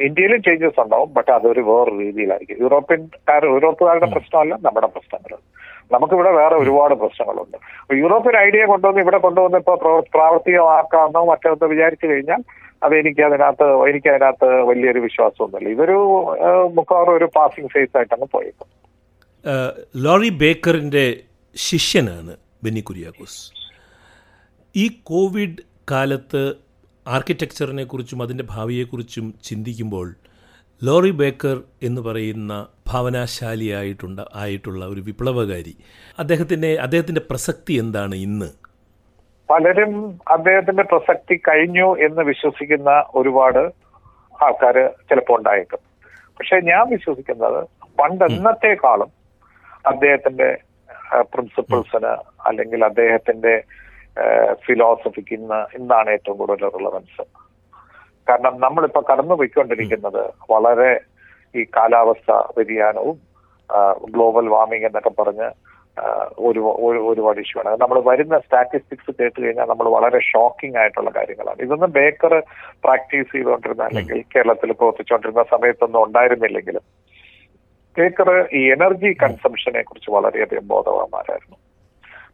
ഇന്ത്യയിലും 0.00 0.42
ചേഞ്ചസ് 0.42 0.80
ഉണ്ടാവും 0.80 1.12
ബട്ട് 1.12 1.30
അതൊരു 1.30 1.60
വേറെ 1.60 1.90
രീതിയിലായിരിക്കും. 1.90 2.56
യൂറോപ്യൻ 2.60 3.08
യൂറോപ്പുകാരുടെ 3.44 4.06
പ്രശ്നമല്ല 4.06 4.54
നമ്മുടെ 4.54 4.86
പ്രശ്നങ്ങൾ 4.86 5.36
നമുക്കിവിടെ 5.92 6.30
വേറെ 6.30 6.54
ഒരുപാട് 6.54 6.94
പ്രശ്നങ്ങളുണ്ട്. 6.94 7.56
യൂറോപ്യൻ 7.94 8.36
ഐഡിയ 8.36 8.64
കൊണ്ടുവന്ന് 8.64 9.00
ഇവിടെ 9.00 9.18
കൊണ്ടുവന്ന് 9.18 9.58
ഇപ്പോൾ 9.58 9.78
പ്രവർ- 9.78 10.04
പ്രാവർത്തികമാക്കാമെന്നോ 10.14 11.24
മറ്റൊന്ന് 11.24 11.66
വിചാരിച്ചു 11.66 12.06
കഴിഞ്ഞാൽ 12.06 12.42
അത് 12.82 12.94
എനിക്ക് 12.94 13.20
അതിനകത്ത് 13.20 13.90
എനിക്ക് 13.90 14.08
അതിനകത്ത് 14.08 14.62
വലിയൊരു 14.62 14.98
വിശ്വാസമൊന്നുമില്ല. 14.98 15.68
ഇതൊരു 15.68 15.92
മുക്കാറും 16.74 16.74
മിക്കവാറും 16.74 17.16
ഒരു 17.16 17.30
പാസിംഗ് 17.36 17.70
ഫേസ് 17.70 17.96
ആയിട്ടാണ് 17.96 18.24
പോയത് 18.32 19.72
ലോറി 19.96 20.28
ബേക്കറിന്റെ 20.28 21.16
ശിഷ്യനാണ് 21.56 22.36
ബെന്നി 22.64 22.80
കുര്യാക്കോസ്. 22.80 23.52
ഈ 24.76 24.90
കോവിഡ് 25.02 25.56
കാലത്ത് 25.90 26.67
ആർക്കിടെക്ചറിനെ 27.08 27.84
കുറിച്ചും 27.84 28.22
അതിന്റെ 28.22 28.44
ഭാവിയെക്കുറിച്ചും 28.50 29.34
ചിന്തിക്കുമ്പോൾ 29.44 30.08
ലോറി 30.82 31.10
ബേക്കർ 31.10 31.56
എന്ന് 31.82 32.00
പറയുന്ന 32.00 32.52
ഭാവനാശാലിയായിട്ടുണ്ട് 32.86 34.22
ആയിട്ടുള്ള 34.34 34.84
ഒരു 34.84 35.00
വിപ്ലവകാരി. 35.00 35.72
അദ്ദേഹത്തിന്റെ 36.18 36.70
അദ്ദേഹത്തിന്റെ 36.80 37.20
പ്രസക്തി 37.30 37.72
എന്താണ് 37.74 38.14
ഇന്ന്? 38.14 38.48
പലരും 39.48 39.92
അദ്ദേഹത്തിന്റെ 40.28 40.82
പ്രസക്തി 40.82 41.36
കഴിഞ്ഞു 41.48 41.96
എന്ന് 42.06 42.22
വിശ്വസിക്കുന്ന 42.22 42.90
ഒരുപാട് 43.14 43.62
ആൾക്കാർ 44.42 44.76
ചിലപ്പോൾ 45.08 45.38
ഉണ്ടായേക്കും. 45.38 45.80
പക്ഷെ 46.40 46.56
ഞാൻ 46.60 46.88
വിശ്വസിക്കുന്നത് 46.88 47.60
പണ്ട് 48.00 48.24
എന്നത്തെക്കാളും 48.24 49.10
അദ്ദേഹത്തിന്റെ 49.86 50.48
പ്രിൻസിപ്പിൾസിന് 51.32 52.12
അല്ലെങ്കിൽ 52.46 52.84
അദ്ദേഹത്തിന്റെ 52.84 53.54
ഫിലോസഫിക്ക് 54.64 55.34
ഇന്ന് 55.38 55.60
ഇന്നാണ് 55.78 56.10
ഏറ്റവും 56.16 56.36
കൂടുതൽ 56.40 56.70
റിലവൻസ് 56.78 57.24
കാരണം 58.26 58.54
നമ്മളിപ്പോ 58.64 59.00
കടന്നുപോയിക്കൊണ്ടിരിക്കുന്നത് 59.10 60.22
വളരെ 60.52 60.90
ഈ 61.54 61.62
കാലാവസ്ഥ 61.76 62.30
വ്യതിയാനവും 62.56 63.16
ഗ്ലോബൽ 64.14 64.46
വാർമിംഗ് 64.54 64.88
എന്നൊക്കെ 64.88 65.12
പറഞ്ഞ് 65.20 65.48
ഒരു 66.48 66.60
ഒരുപാട് 67.10 67.38
ഇഷ്യൂ 67.42 67.58
ആണ്. 67.60 67.70
നമ്മൾ 67.82 67.98
വരുന്ന 68.08 68.36
സ്റ്റാറ്റിസ്റ്റിക്സ് 68.38 69.12
കേട്ട് 69.20 69.38
കഴിഞ്ഞാൽ 69.44 69.68
നമ്മൾ 69.70 69.86
വളരെ 69.96 70.18
ഷോക്കിംഗ് 70.30 70.78
ആയിട്ടുള്ള 70.80 71.10
കാര്യങ്ങളാണ്. 71.16 71.60
ഇതൊന്നും 71.66 71.90
ബേക്കർ 71.96 72.34
പ്രാക്ടീസ് 72.84 73.30
ചെയ്തുകൊണ്ടിരുന്ന 73.32 73.88
അല്ലെങ്കിൽ 73.88 74.20
കേരളത്തിൽ 74.34 74.72
പ്രവർത്തിച്ചുകൊണ്ടിരുന്ന 74.80 75.44
സമയത്തൊന്നും 75.54 76.00
ഉണ്ടായിരുന്നില്ലെങ്കിലും 76.06 76.84
ബേക്കർ 77.96 78.30
ഈ 78.58 78.62
എനർജി 78.76 79.10
കൺസംഷനെ 79.22 79.82
കുറിച്ച് 79.88 80.10
വളരെയധികം 80.16 80.66
ബോധവാന്മാരായിരുന്നു. 80.74 81.56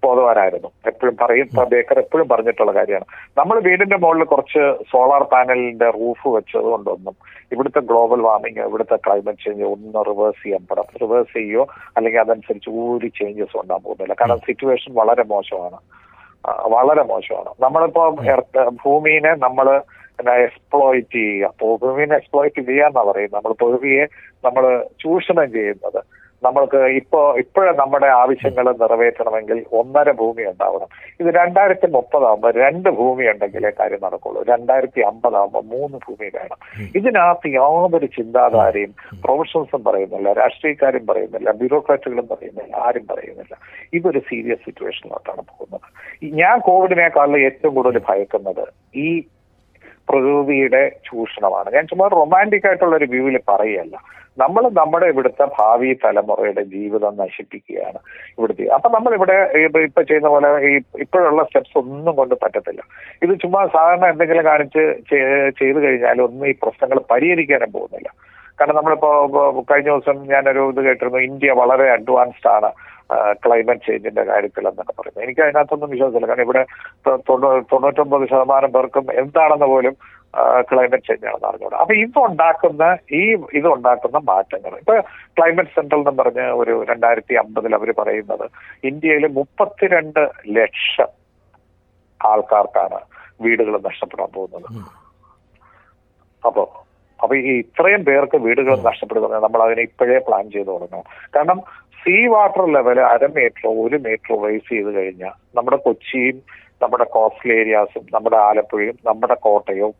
ബോധവാനായിരുന്നു. 0.04 0.70
എപ്പോഴും 0.86 1.16
പറയും 1.20 1.48
ബേക്കർ 1.72 1.98
എപ്പോഴും 1.98 2.28
പറഞ്ഞിട്ടുള്ള 2.28 2.72
കാര്യമാണ്. 2.78 3.06
നമ്മൾ 3.38 3.56
വീടിന്റെ 3.68 3.96
മുകളിൽ 3.96 4.24
കുറച്ച് 4.24 4.62
സോളാർ 4.92 5.22
പാനലിന്റെ 5.32 5.88
റൂഫ് 5.90 6.28
വെച്ചത് 6.28 6.68
കൊണ്ടൊന്നും 6.72 7.16
ഇവിടുത്തെ 7.52 7.80
ഗ്ലോബൽ 7.90 8.20
വാർമിംഗ് 8.20 8.60
ഇവിടുത്തെ 8.60 8.96
ക്ലൈമറ്റ് 9.06 9.44
ചേഞ്ച് 9.44 9.64
ഒന്ന് 9.64 10.04
റിവേഴ്സ് 10.08 10.42
ചെയ്യാൻ 10.44 10.62
പറ്റും 10.70 10.98
റിവേഴ്സ് 11.02 11.34
ചെയ്യോ 11.36 11.66
അല്ലെങ്കിൽ 11.96 12.20
അതനുസരിച്ച് 12.20 12.70
ഒരു 12.70 13.06
ചേഞ്ചസ് 13.06 13.56
ഉണ്ടാകാൻ 13.56 13.82
പോകുന്നില്ല. 13.84 14.14
കാരണം 14.20 14.40
സിറ്റുവേഷൻ 14.46 14.94
വളരെ 14.94 15.24
മോശമാണ്. 15.34 15.78
വളരെ 16.74 17.02
മോശമാണ്. 17.02 17.50
നമ്മളിപ്പോ 17.60 18.02
ഭൂമിനെ 18.84 19.32
നമ്മൾ 19.44 19.66
എക്സ്പ്ലോയിറ്റ് 20.32 21.14
ചെയ്യുക. 21.14 21.52
ഭൂമിനെ 21.62 22.14
എക്സ്പ്ലോയിറ്റ് 22.16 22.62
ചെയ്യാന്നാ 22.66 23.02
പറയും 23.02 23.30
നമ്മൾ 23.34 23.52
ഭൂമിയെ 23.62 24.04
നമ്മൾ 24.44 24.64
ചൂഷണം 25.00 25.48
ചെയ്യുന്നത്. 25.52 26.00
നമ്മൾക്ക് 26.44 26.76
ഇപ്പോ 26.76 27.20
ഇപ്പോഴേ 27.37 27.72
നമ്മുടെ 27.72 28.07
ആവശ്യങ്ങൾ 28.07 28.66
നിറവേറ്റണമെങ്കിൽ 28.83 29.64
ഒന്നര 29.72 30.11
ഭൂമി 30.12 30.42
ഉണ്ടാവണം. 30.42 30.88
ഇത് 31.20 31.35
രണ്ടായിരത്തി 31.35 31.87
മുപ്പതാകുമ്പോൾ 31.87 32.52
രണ്ട് 32.52 32.88
ഭൂമി 32.88 33.24
ഉണ്ടെങ്കിലേ 33.24 33.72
കാര്യം 33.80 33.98
നടക്കുള്ളൂ. 34.04 34.42
രണ്ടായിരത്തി 34.42 35.00
അമ്പതാകുമ്പോൾ 35.00 35.62
മൂന്ന് 35.74 35.98
ഭൂമി 36.09 36.30
വേണം. 36.35 36.59
ഇതിനകത്ത് 36.94 37.48
യാതൊരു 37.54 38.07
ചിന്താധാരയും 38.07 38.94
പ്രൊഫഷണൽസും 39.24 39.85
പറയുന്നില്ല 39.85 40.33
രാഷ്ട്രീയക്കാരും 40.33 41.07
പറയുന്നില്ല 41.07 41.50
ബ്യൂറോക്രാറ്റുകളും 41.50 42.28
പറയുന്നില്ല 42.30 42.76
ആരും 42.76 43.07
പറയുന്നില്ല. 43.11 43.54
ഇതൊരു 43.94 44.18
സീരിയസ് 44.18 44.64
സിറ്റുവേഷനിലോട്ടാണ് 44.64 45.42
പോകുന്നത്. 45.42 45.87
ഞാൻ 46.42 46.59
കോവിഡിനേക്കാളും 46.59 47.38
ഏറ്റവും 47.44 47.74
കൂടുതൽ 47.74 48.02
ഭയക്കുന്നത് 48.09 48.66
ഈ 48.96 49.22
പ്രകൃതിയുടെ 50.08 50.82
ചൂഷണമാണ്. 51.06 51.70
ഞാൻ 51.74 51.86
ചുമ്മാ 51.86 52.08
റൊമാന്റിക് 52.08 52.66
ആയിട്ടുള്ള 52.66 52.96
ഒരു 52.96 53.04
വ്യൂവിൽ 53.04 53.40
പറയുകയല്ല. 53.48 53.96
നമ്മൾ 54.38 54.62
നമ്മുടെ 54.68 55.06
ഇവിടുത്തെ 55.06 55.44
ഭാവി 55.58 55.98
തലമുറയുടെ 56.04 56.62
ജീവിതം 56.62 57.16
നശിപ്പിക്കുകയാണ് 57.16 57.98
ഇവിടുത്തെ. 58.38 58.66
അപ്പൊ 58.66 58.90
നമ്മൾ 58.90 59.14
ഇവിടെ 59.14 59.36
ഇപ്പൊ 59.84 60.02
ചെയ്യുന്ന 60.02 60.28
പോലെ 60.28 60.48
ഈ 60.68 60.80
ഇപ്പോഴുള്ള 61.00 61.42
സ്റ്റെപ്സ് 61.42 61.78
ഒന്നും 61.78 62.14
കൊണ്ട് 62.16 62.34
പറ്റത്തില്ല. 62.34 62.80
ഇത് 63.22 63.40
ചുമ്മാ 63.40 63.66
സാധാരണ 63.66 64.06
എന്തെങ്കിലും 64.06 64.44
കാണിച്ച് 64.44 64.84
ചെയ്തു 65.60 65.78
കഴിഞ്ഞാൽ 65.78 66.20
ഒന്നും 66.22 66.48
ഈ 66.48 66.54
പ്രശ്നങ്ങൾ 66.62 67.00
പരിഹരിക്കാനും 67.10 67.72
പോകുന്നില്ല. 67.72 68.10
കാരണം 68.60 68.76
നമ്മളിപ്പോ 68.76 69.64
കഴിഞ്ഞ 69.70 69.88
ദിവസം 69.90 70.26
ഞാനൊരു 70.26 70.72
ഇത് 70.72 70.80
കേട്ടിരുന്നു 70.84 71.18
ഇന്ത്യ 71.18 71.52
വളരെ 71.52 71.90
അഡ്വാൻസ്ഡ് 71.90 72.50
ആണ്. 72.50 72.72
ക്ലൈമറ്റ് 73.44 73.86
ചേഞ്ചിന്റെ 73.86 74.22
കാര്യത്തിൽ 74.28 74.68
എന്നൊക്കെ 74.68 74.92
പറയുന്നത്. 74.98 75.24
എനിക്ക് 75.24 75.42
അതിനകത്തൊന്നും 75.46 75.90
വിശ്വാസമില്ല. 75.94 76.28
കാരണം 76.30 76.46
ഇവിടെ 76.46 76.62
തൊണ്ണൂറ്റൊമ്പത് 77.70 78.24
ശതമാനം 78.32 78.70
പേർക്കും 78.76 79.06
എന്താണെന്ന് 79.22 79.68
പോലും 79.72 79.96
ക്ലൈമറ്റ് 80.70 81.06
ചേഞ്ച് 81.08 81.26
ആണെന്ന് 81.30 81.48
അറിഞ്ഞുകൂടെ. 81.48 81.76
അപ്പൊ 81.82 81.94
ഇതുണ്ടാക്കുന്ന 82.04 82.84
ഈ 83.20 83.22
ഇതുണ്ടാക്കുന്ന 83.58 84.18
മാറ്റങ്ങൾ. 84.30 84.72
ഇപ്പൊ 84.82 84.94
ക്ലൈമറ്റ് 85.38 85.74
സെന്റർ 85.76 85.98
എന്ന് 86.00 86.12
പറഞ്ഞ 86.22 86.44
ഒരു 86.60 86.74
രണ്ടായിരത്തി 86.90 87.36
അമ്പതിൽ 87.42 87.74
അവർ 87.78 87.90
പറയുന്നത് 88.00 88.46
ഇന്ത്യയിൽ 88.90 89.26
മുപ്പത്തിരണ്ട് 89.38 90.22
ലക്ഷം 90.58 91.12
ആൾക്കാർക്കാണ് 92.20 93.00
വീടുകൾ 93.44 93.74
നഷ്ടപ്പെടാൻ 93.88 94.30
പോകുന്നത്. 94.38 94.68
അപ്പോ 96.48 96.64
അപ്പൊ 97.24 97.34
ഈ 97.40 97.54
ഇത്രയും 97.62 98.02
പേർക്ക് 98.08 98.38
വീടുകൾ 98.46 98.76
നഷ്ടപ്പെടുക 98.88 99.40
നമ്മൾ 99.46 99.60
അതിനെ 99.66 99.84
ഇപ്പോഴേ 99.88 100.18
പ്ലാൻ 100.28 100.44
ചെയ്തു 100.54 100.70
തുടങ്ങണം 100.72 101.08
കാരണം 101.37 101.60
സീ 102.02 102.16
വാട്ടർ 102.32 102.64
ലെവൽ 102.76 102.98
അര 103.10 103.24
മീറ്ററോ 103.37 103.70
ഒരു 103.84 103.98
മീറ്ററോ 104.06 104.37
റൈസ് 104.46 104.68
ചെയ്ത് 104.72 104.90
കഴിഞ്ഞാൽ 104.96 105.37
നമ്മുടെ 105.58 105.78
കൊച്ചിയും 105.87 106.38
നമ്മുടെ 106.82 107.06
കോസ്റ്റൽ 107.14 107.52
ഏരിയാസും 107.60 108.04
നമ്മുടെ 108.14 108.38
ആലപ്പുഴയും 108.48 108.96
നമ്മുടെ 109.08 109.37
കോട്ടയവും 109.46 109.94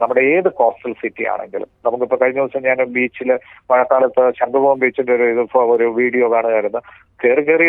നമ്മുടെ 0.00 0.22
ഏത് 0.34 0.48
കോസ്റ്റൽ 0.60 0.92
സിറ്റി 1.00 1.24
ആണെങ്കിലും 1.32 1.68
നമുക്കിപ്പോ 1.84 2.16
കഴിഞ്ഞ 2.22 2.38
ദിവസം 2.40 2.62
ഞാൻ 2.68 2.78
ബീച്ചിൽ 2.94 3.28
മഴക്കാലത്ത് 3.70 4.22
ശംഖുഭവൻ 4.38 4.78
ബീച്ചിന്റെ 4.82 5.12
ഒരു 5.18 5.26
ഇത് 5.32 5.42
ഒരു 5.74 5.86
വീഡിയോ 5.98 6.26
കാണുകയായിരുന്നു. 6.34 6.80
കയറി 7.20 7.42
കയറി 7.48 7.66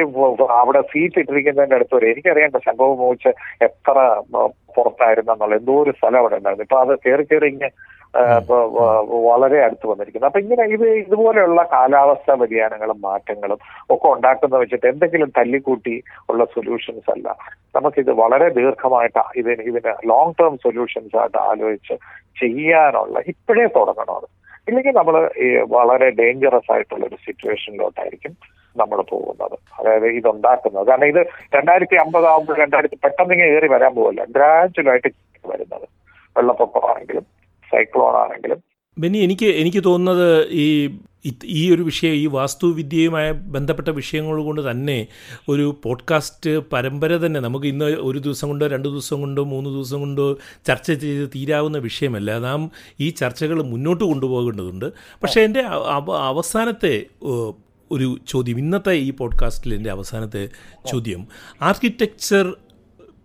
അവിടെ 0.61 0.81
സീറ്റ് 0.93 1.21
ഇട്ടിരിക്കുന്നതിന്റെ 1.23 1.77
അടുത്ത് 1.79 1.95
വരെ 1.97 2.07
എനിക്കറിയാം 2.13 2.57
ശംഖുഭവൻ 2.67 2.97
മോഹിച്ച് 3.01 3.31
എത്ര 3.67 3.97
പുറത്തായിരുന്നു 4.77 5.33
എന്നുള്ള 5.35 5.59
എന്തോ 5.61 5.75
ഒരു 5.83 5.91
സ്ഥലം 5.97 6.19
അവിടെ 6.21 6.39
ഉണ്ടായിരുന്നു. 6.39 6.67
ഇപ്പൊ 6.67 6.79
അത് 6.83 6.93
കയറി 7.05 7.25
കയറി 7.31 7.49
ഇങ്ങനെ 7.53 7.71
വളരെ 9.27 9.59
അടുത്ത് 9.65 9.87
വന്നിരിക്കുന്നത് 9.91 10.29
അപ്പൊ 10.29 10.39
ഇങ്ങനെ 10.39 10.63
ഇത് 10.75 10.85
ഇതുപോലെയുള്ള 11.03 11.61
കാലാവസ്ഥാ 11.73 12.33
വ്യതിയാനങ്ങളും 12.41 12.99
മാറ്റങ്ങളും 13.07 13.59
ഒക്കെ 13.93 14.07
ഉണ്ടാക്കുന്ന 14.15 14.55
വെച്ചിട്ട് 14.61 14.87
എന്തെങ്കിലും 14.91 15.29
തല്ലിക്കൂട്ടി 15.37 15.95
ഉള്ള 16.29 16.45
സൊല്യൂഷൻസ് 16.55 17.11
അല്ല. 17.15 17.27
നമുക്കിത് 17.75 18.11
വളരെ 18.21 18.49
ദീർഘമായിട്ട് 18.59 19.23
ഇതിന് 19.41 19.63
ഇതിന് 19.71 19.93
ലോങ് 20.11 20.35
ടേം 20.41 20.55
സൊല്യൂഷൻസ് 20.65 21.17
ആയിട്ട് 21.21 21.39
ആലോചിച്ച് 21.49 21.97
ചെയ്യാനുള്ള 22.41 23.19
ഇപ്പോഴേ 23.33 23.67
തുടങ്ങണം 23.79 24.15
അത്. 24.19 24.27
ഇല്ലെങ്കിൽ 24.69 24.93
നമ്മൾ 24.99 25.15
വളരെ 25.77 26.09
ഡേഞ്ചറസ് 26.19 26.71
ആയിട്ടുള്ള 26.73 27.03
ഒരു 27.05 27.17
സിറ്റുവേഷനിലോട്ടായിരിക്കും 27.25 28.33
നമ്മൾ 28.75 28.99
പോകുന്നത്. 29.13 29.55
അതായത് 29.79 30.07
ഇതുണ്ടാക്കുന്നത്. 30.19 30.85
കാരണം 30.87 31.09
ഇത് 31.13 31.21
രണ്ടായിരത്തി 31.57 31.95
അമ്പത് 32.03 32.27
ആകുമ്പോൾ 32.31 32.57
രണ്ടായിരത്തി 32.63 32.97
പെട്ടെന്ന് 33.03 33.33
ഇങ്ങനെ 33.35 33.49
കയറി 33.53 33.67
വരാൻ 33.75 33.93
പോകില്ല 33.95 34.23
ഗ്രാജുവലായിട്ട് 34.37 35.11
വരുന്നത്. 35.45 35.87
വെള്ളപ്പൊക്കമാണെങ്കിലും 36.37 37.25
സൈക്ലോൺ 37.73 38.15
ആണെങ്കിലും. 38.15 38.63
ബെന്നി 38.97 39.17
എനിക്ക് 39.17 39.45
എനിക്ക് 39.45 39.83
തോന്നുന്നത് 39.83 40.47
ഈ 40.49 40.97
ഈ 41.43 41.75
ഒരു 41.75 41.81
വിഷയം 41.81 42.13
ഈ 42.13 42.25
വാസ്തുവിദ്യയുമായി 42.25 43.31
ബന്ധപ്പെട്ട 43.31 43.89
വിഷയങ്ങൾ 43.89 44.43
കൊണ്ട് 44.43 44.71
തന്നെ 44.71 45.07
ഒരു 45.49 45.79
പോഡ്കാസ്റ്റ് 45.83 46.57
പരമ്പര 46.73 47.17
തന്നെ 47.17 47.39
നമുക്ക് 47.39 47.65
ഇന്ന് 47.65 47.85
ഒരു 47.85 48.19
ദിവസം 48.19 48.47
കൊണ്ടോ 48.47 48.67
രണ്ട് 48.67 48.87
ദിവസം 48.87 49.19
കൊണ്ടോ 49.19 49.43
മൂന്ന് 49.43 49.69
ദിവസം 49.69 49.99
കൊണ്ടോ 49.99 50.37
ചർച്ച 50.67 50.91
ചെയ്ത് 50.91 51.29
തീരാവുന്ന 51.35 51.77
വിഷയമല്ല. 51.77 52.39
നാം 52.39 52.71
ഈ 52.99 53.09
ചർച്ചകൾ 53.09 53.61
മുന്നോട്ട് 53.63 54.03
കൊണ്ടുപോകേണ്ടതുണ്ട്. 54.03 54.93
പക്ഷേ 55.23 55.41
എന്റെ 55.41 55.61
അവസാനത്തെ 56.29 57.05
ഒരു 57.91 58.17
ചോദ്യം 58.27 58.57
ഇന്നത്തെ 58.57 58.91
ഈ 58.91 59.11
പോഡ്കാസ്റ്റിൽ 59.11 59.73
എന്റെ 59.73 59.91
അവസാനത്തെ 59.91 60.49
ചോദ്യം. 60.91 61.27
ആർക്കിടെക്ചർ 61.61 62.57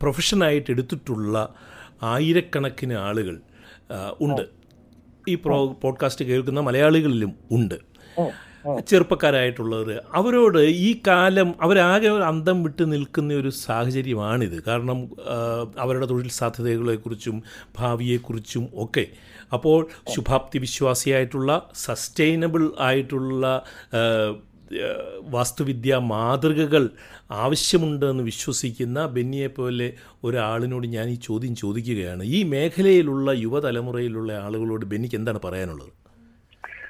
പ്രൊഫഷനായിട്ട് 0.02 0.70
എടുത്തിട്ടുള്ള 0.70 1.54
ആയിരക്കണക്കിന് 2.02 2.92
ആളുകൾ 2.92 3.36
ഉണ്ട്. 4.20 4.42
ഈ 5.28 5.34
പ്രോ 5.34 5.66
പോഡ്കാസ്റ്റ് 5.72 6.24
കേൾക്കുന്ന 6.24 6.60
മലയാളികളിലും 6.60 7.32
ഉണ്ട്. 7.50 7.74
ചെറുപ്പക്കാരായിട്ടുള്ളവർ 8.86 10.02
അവരോട് 10.14 10.58
ഈ 10.58 11.00
കാലം 11.06 11.54
അവരാകെ 11.60 12.08
അന്തം 12.08 12.62
വിട്ട് 12.62 12.92
നിൽക്കുന്ന 12.92 13.34
ഒരു 13.34 13.48
സാഹചര്യമാണിത്. 13.48 14.62
കാരണം 14.62 15.08
അവരുടെ 15.78 16.06
തൊഴിൽ 16.06 16.28
സാധ്യതകളെക്കുറിച്ചും 16.28 17.42
ഭാവിയെക്കുറിച്ചും 17.78 18.68
ഒക്കെ. 18.74 19.06
അപ്പോൾ 19.52 19.88
ശുഭാപ്തി 20.16 20.58
വിശ്വാസിയായിട്ടുള്ള 20.58 21.70
സസ്റ്റൈനബിൾ 21.74 22.70
ആയിട്ടുള്ള 22.80 23.64
വാസ്തുവിദ്യ 25.30 25.96
മാതൃകകൾ 25.96 26.90
ആവശ്യമുണ്ടെന്ന് 27.30 28.22
വിശ്വസിക്കുന്ന 28.22 29.06
ബെന്നിയെ 29.06 29.46
പോലെ 29.46 29.92
ഒരാളിനോട് 30.24 30.86
ഞാൻ 30.86 31.08
ഈ 31.08 31.14
ചോദ്യം 31.14 31.54
ചോദിക്കുകയാണ്. 31.56 32.22
ഈ 32.22 32.44
മേഖലയിലുള്ള 32.44 33.30
യുവതലമുറയിലുള്ള 33.30 34.32
ആളുകളോട് 34.32 34.86
ബെന്നിക്ക് 34.86 35.16
എന്താണ് 35.16 35.40
പറയാനുള്ളത്? 35.44 35.92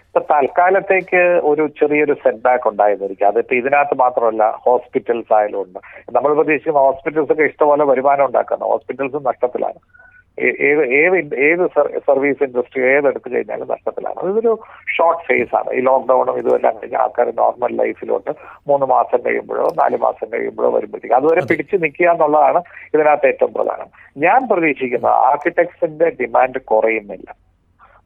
ഇപ്പൊ 0.09 0.21
തൽക്കാലത്തേക്ക് 0.21 1.41
ഒരു 1.51 1.67
ചെറിയൊരു 1.67 2.13
സെറ്റ് 2.13 2.39
ബാക്ക് 2.39 2.69
ഉണ്ടായിരുന്നിരിക്കും 2.69 3.27
അതിപ്പോ 3.27 3.57
ഇതിനകത്ത് 3.57 3.95
മാത്രമല്ല 3.95 4.51
ഹോസ്പിറ്റൽസ് 4.51 5.35
ആയാലും 5.35 5.63
ഉണ്ട്. 5.63 5.79
നമ്മൾ 6.13 6.35
പ്രതീക്ഷിക്കുന്ന 6.35 6.79
ഹോസ്പിറ്റൽസ് 6.79 7.33
ഒക്കെ 7.33 7.43
ഇഷ്ടപോലെ 7.43 7.85
വരുമാനം 7.85 8.25
ഉണ്ടാക്കുന്ന 8.25 8.65
ഹോസ്പിറ്റൽസും 8.65 9.25
നഷ്ടത്തിലാണ്. 9.25 10.08
ഏത് 10.41 10.87
ഏത് 10.87 11.35
ഏത് 11.35 11.69
സർവീസ് 11.99 12.45
ഇൻഡസ്ട്രി 12.45 12.83
ഏതെടുത്തു 12.83 13.35
കഴിഞ്ഞാലും 13.35 13.69
നഷ്ടത്തിലാണ്. 13.71 14.17
അതൊരു 14.19 14.59
ഷോർട്ട് 14.99 15.23
ഫേസ് 15.23 15.57
ആണ്. 15.57 15.71
ഈ 15.71 15.81
ലോക്ക്ഡൌണും 15.81 16.39
ഇതുമെല്ലാം 16.39 16.77
കഴിഞ്ഞാൽ 16.77 17.01
ആൾക്കാർ 17.01 17.33
നോർമൽ 17.35 17.77
ലൈഫിലോട്ട് 17.77 18.31
മൂന്ന് 18.69 18.87
മാസം 18.87 19.19
കഴിയുമ്പോഴോ 19.27 19.67
നാല് 19.79 19.97
മാസം 19.97 20.27
കഴിയുമ്പോഴോ 20.33 20.71
വരുമ്പോഴത്തേക്ക് 20.71 21.17
അതുവരെ 21.17 21.41
പിടിച്ചു 21.41 21.77
നിൽക്കുക 21.77 22.11
എന്നുള്ളതാണ് 22.11 22.63
ഇതിനകത്ത് 22.95 23.27
ഏറ്റവും 23.27 23.53
പ്രധാനം. 23.53 23.87
ഞാൻ 24.17 24.49
പ്രതീക്ഷിക്കുന്നത് 24.49 25.11
ആർക്കിടെക്ട്സിന്റെ 25.11 26.09
ഡിമാൻഡ് 26.21 26.61
കുറയുന്നില്ല. 26.61 27.35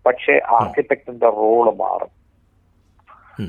പക്ഷേ 0.06 0.40
ആർക്കിടെക്ടിന്റെ 0.46 1.26
റോൾ 1.26 1.74
മാറും. 1.74 2.22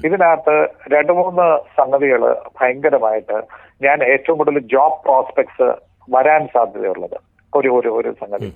ഇതിനകത്ത് 0.05 0.67
രണ്ട് 0.93 1.11
മൂന്ന് 1.11 1.59
സംഗതികൾ 1.77 2.35
ഭയങ്കരമായിട്ട് 2.61 3.43
ഞാൻ 3.81 4.03
ഏറ്റവും 4.03 4.37
കൂടുതൽ 4.37 4.59
ജോബ് 4.59 5.03
പ്രോസ്പെക്ട്സ് 5.03 5.73
വരാൻ 6.11 6.47
സാധ്യതയുള്ളത്. 6.53 7.32
ഒരു 7.59 7.69
ഒരു 7.79 7.89
ഒരു 7.99 8.11
സംഗതി. 8.21 8.49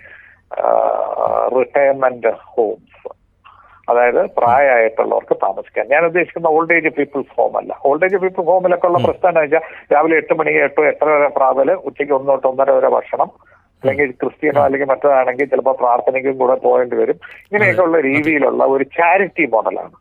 റിട്ടയർമെന്റ് 1.55 2.31
ഹോംസ് 2.51 3.10
അതായത് 3.91 4.21
പ്രായമായിട്ടുള്ളവർക്ക് 4.38 5.36
താമസിക്കാൻ. 5.43 5.86
ഞാൻ 5.93 6.01
ഉദ്ദേശിക്കുന്ന 6.07 6.47
ഓൾഡ് 6.55 6.75
ഏജ് 6.77 6.89
പീപ്പിൾസ് 6.97 7.33
ഹോം 7.38 7.53
അല്ല. 7.60 7.71
ഓൾഡ് 7.89 8.05
ഏജ് 8.07 8.17
പീപ്പിൾ 8.23 8.43
ഹോമിലൊക്കെ 8.49 8.88
ഉള്ള 8.89 8.99
പ്രശ്നം 9.05 9.29
എന്ന് 9.31 9.43
വെച്ചാൽ 9.43 9.63
രാവിലെ 9.93 10.17
എട്ട് 10.21 10.33
മണി 10.39 10.51
എട്ടോ 10.65 10.83
എത്ര 10.93 11.07
വരെ 11.13 11.29
പ്രാതൽ 11.38 11.69
ഉച്ചയ്ക്ക് 11.89 12.15
ഒന്ന് 12.17 12.29
തൊട്ട് 12.31 12.47
ഒന്നര 12.51 12.71
വരെ 12.77 12.89
ഭക്ഷണം 12.97 13.29
അല്ലെങ്കിൽ 13.83 14.12
ക്രിസ്ത്യനോ 14.21 14.62
അല്ലെങ്കിൽ 14.65 14.89
മറ്റതാണെങ്കിൽ 14.91 15.49
ചിലപ്പോൾ 15.51 15.75
പ്രാർത്ഥനയ്ക്കും 15.83 16.38
കൂടെ 16.41 16.55
പോകേണ്ടി 16.65 16.95
വരും. 17.01 17.17
ഇങ്ങനെയൊക്കെയുള്ള 17.47 17.97
രീതിയിലുള്ള 18.10 18.63
ഒരു 18.75 18.86
ചാരിറ്റി 18.97 19.45
മോഡലാണ് 19.55 19.95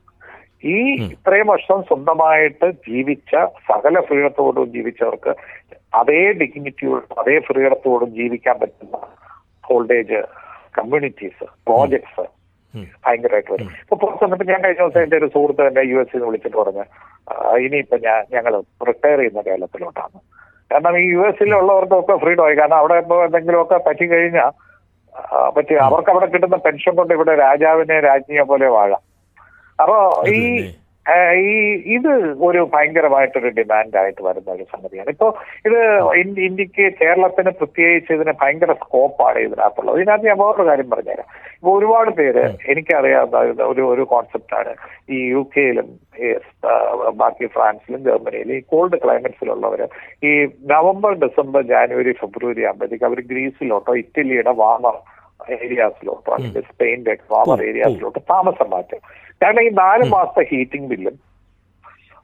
ഈ 0.69 0.77
ഇത്രയും 1.07 1.49
വർഷം 1.49 1.79
സ്വന്തമായിട്ട് 1.89 2.67
ജീവിച്ച 2.87 3.33
സകല 3.69 4.01
ഫ്രീഡത്തോടും 4.09 4.67
ജീവിച്ചവർക്ക് 4.75 5.33
അതേ 5.93 6.21
ഡിഗ്നിറ്റിയോടും 6.41 7.11
അതേ 7.19 7.37
ഫ്രീഡത്തോടും 7.49 8.11
ജീവിക്കാൻ 8.15 8.57
പറ്റുന്ന 8.61 8.99
ഹോൾഡേജ് 9.65 10.21
കമ്മ്യൂണിറ്റീസ് 10.75 11.45
പ്രോജക്ട്സ്. 11.67 12.25
ഭയങ്കരമായിട്ട് 13.05 13.51
വരും. 13.53 13.69
ഇപ്പൊ 13.83 13.97
പുറത്ത് 13.97 14.23
വന്നപ്പോ 14.25 14.47
ഞാൻ 14.49 14.61
കഴിഞ്ഞ 14.65 14.81
ദിവസം 14.81 15.03
എന്റെ 15.03 15.17
ഒരു 15.17 15.29
സുഹൃത്ത് 15.35 15.63
എന്നെ 15.67 15.83
യു 15.91 15.99
എസ് 16.01 16.23
വിളിച്ചിട്ട് 16.25 16.59
പറഞ്ഞു 16.59 16.85
"ആ, 17.29 17.35
ഇനിയിപ്പോ 17.65 17.97
ഞാൻ 18.03 18.21
ഞങ്ങൾ 18.35 18.53
റിട്ടയർ 18.89 19.19
ചെയ്യുന്ന 19.19 19.43
കേരളത്തിലോട്ടാണ് 19.43 20.19
കാരണം 20.71 20.95
ഈ 20.99 21.07
യു 21.11 21.23
എസിലുള്ളവർക്കൊക്കെ 21.29 22.15
ഫ്രീഡം 22.17 22.45
ആയി. 22.47 22.57
കാരണം 22.57 22.79
അവിടെ 22.79 22.97
ഇപ്പൊ 23.03 23.17
എന്തെങ്കിലുമൊക്കെ 23.27 23.79
പറ്റി 23.87 24.07
കഴിഞ്ഞാൽ 24.07 24.51
പറ്റി 25.57 25.75
അവർക്ക് 25.85 26.11
അവിടെ 26.11 26.27
കിട്ടുന്ന 26.27 26.57
പെൻഷൻ 26.65 26.95
കൊണ്ട് 26.95 27.13
ഇവിടെ 27.15 27.35
രാജാവിനെ 27.41 27.97
രാജ്ഞിയെ 28.01 28.45
പോലെ 28.51 28.67
വാഴാം. 28.69 29.03
അപ്പോ 29.79 29.97
ഈ 30.39 30.41
ഈ 31.49 31.51
ഇത് 31.97 32.13
ഒരു 32.47 32.61
ഭയങ്കരമായിട്ടൊരു 32.73 33.51
ഡിമാൻഡായിട്ട് 33.59 34.23
വരുന്ന 34.27 34.49
ഒരു 34.55 34.65
സംഗതിയാണ്. 34.73 35.11
ഇപ്പോ 35.15 35.29
ഇത് 35.69 35.77
ഇന്ത്യയ്ക്ക് 36.47 36.87
കേരളത്തിന് 37.01 37.51
പ്രത്യേകിച്ച് 37.59 38.13
ഇതിന് 38.17 38.33
ഭയങ്കര 38.41 38.73
സ്കോപ്പാണ് 38.81 39.39
ഇതിനകത്തുള്ളത്. 39.47 39.99
ഇതിനകത്ത് 40.01 40.29
ഞാൻ 40.31 40.39
വേറൊരു 40.43 40.67
കാര്യം 40.71 40.89
പറഞ്ഞുതരാം. 40.93 41.29
ഇപ്പൊ 41.59 41.71
ഒരുപാട് 41.79 42.11
പേര് 42.21 42.45
എനിക്കറിയാവുന്ന 42.73 43.39
ഒരു 43.73 43.85
ഒരു 43.93 44.05
കോൺസെപ്റ്റാണ്. 44.15 44.73
ഈ 45.15 45.19
യു 45.35 45.43
കെയിലും 45.55 45.89
ബാക്കി 47.23 47.47
ഫ്രാൻസിലും 47.57 48.03
ജർമ്മനിയിലും 48.09 48.57
ഈ 48.59 48.63
കോൾഡ് 48.73 48.99
ക്ലൈമറ്റ്സിലുള്ളവര് 49.05 49.87
ഈ 50.31 50.33
നവംബർ 50.75 51.13
ഡിസംബർ 51.27 51.63
ജാനുവരി 51.73 52.15
ഫെബ്രുവരി 52.23 52.65
ആകുമ്പോഴത്തേക്ക് 52.71 53.09
അവർ 53.11 53.21
ഗ്രീസിലോട്ടോ 53.33 53.95
ഇറ്റലിയുടെ 54.05 54.55
വാമർ 54.63 54.97
ഏരിയാസിലോട്ടോ 55.53 56.33
അല്ലെങ്കിൽ 56.33 56.63
സ്പെയിന്റെ 56.63 57.17
വാമർ. 57.31 57.63
ഏരിയാസിലോട്ടോ 57.63 58.21
താമസം 58.31 58.71
മാറ്റും. 58.71 58.99
കാരണം 59.43 59.63
ഈ 59.63 59.69
നാല് 59.69 60.05
മാസത്തെ 60.11 60.47
ഹീറ്റിംഗ് 60.51 60.89
ബില്ലും 60.89 61.19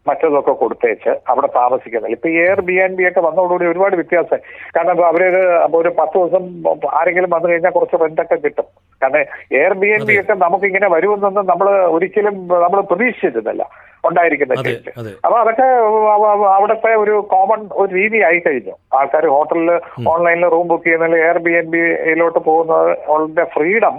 മറ്റതൊക്കെ 0.06 0.52
കൊടുത്തേച്ച് 0.52 1.08
അവിടെ 1.28 1.46
താമസിക്കുന്നില്ല. 1.46 2.16
ഇപ്പൊ 2.16 2.28
എയർ 2.28 2.60
ബി 2.60 2.78
ആൻഡ് 2.78 2.94
ബി 2.94 3.08
ഒക്കെ 3.08 3.20
വന്നതോടുകൂടി 3.20 3.66
ഒരുപാട് 3.66 3.96
വ്യത്യാസം. 3.96 4.38
കാരണം 4.76 4.90
ഇപ്പൊ 4.90 5.06
അവരൊരു 5.06 5.42
ഒരു 5.76 5.88
പത്ത് 5.88 6.18
ദിവസം 6.18 6.44
ആരെങ്കിലും 6.92 7.30
വന്നു 7.30 7.48
കഴിഞ്ഞാൽ 7.48 7.70
കുറച്ച് 7.70 7.96
റെന്റൊക്കെ 8.00 8.34
കിട്ടും. 8.34 8.64
കാരണം 9.02 9.24
എയർ 9.52 9.72
ബി 9.72 9.92
ആൻഡ് 9.92 10.04
ബി 10.04 10.20
ഒക്കെ 10.20 10.32
നമുക്ക് 10.32 10.64
ഇങ്ങനെ 10.64 10.88
വരുമെന്നൊന്നും 10.88 11.46
നമ്മൾ 11.46 11.70
ഒരിക്കലും 11.70 12.46
നമ്മൾ 12.48 12.80
പ്രതീക്ഷിച്ചിരുന്നില്ല. 12.80 13.91
ഉണ്ടായിരിക്കുന്ന 14.04 14.54
കേസ്. 14.54 14.92
അപ്പൊ 15.24 15.38
അതൊക്കെ 15.38 15.66
അവ- 16.12 16.30
അവ- 16.30 16.50
അവിടുത്തെ 16.54 16.94
ഒരു 16.94 17.26
കോമൺ 17.30 17.68
ഒരു 17.72 17.94
രീതി 17.94 18.18
ആയി 18.20 18.38
കഴിഞ്ഞു 18.38 18.74
ആൾക്കാർ 18.92 19.26
ഹോട്ടലിൽ 19.26 19.70
ഓൺലൈനിൽ 20.06 20.48
റൂം 20.48 20.68
ബുക്ക് 20.68 20.84
ചെയ്യുന്നതിൽ 20.84 21.16
എയർ 21.16 21.38
ബി 21.38 21.50
എൻ 21.50 21.70
ബിയിലോട്ട് 21.70 22.38
പോകുന്നത് 22.38 23.44
ഫ്രീഡം 23.54 23.96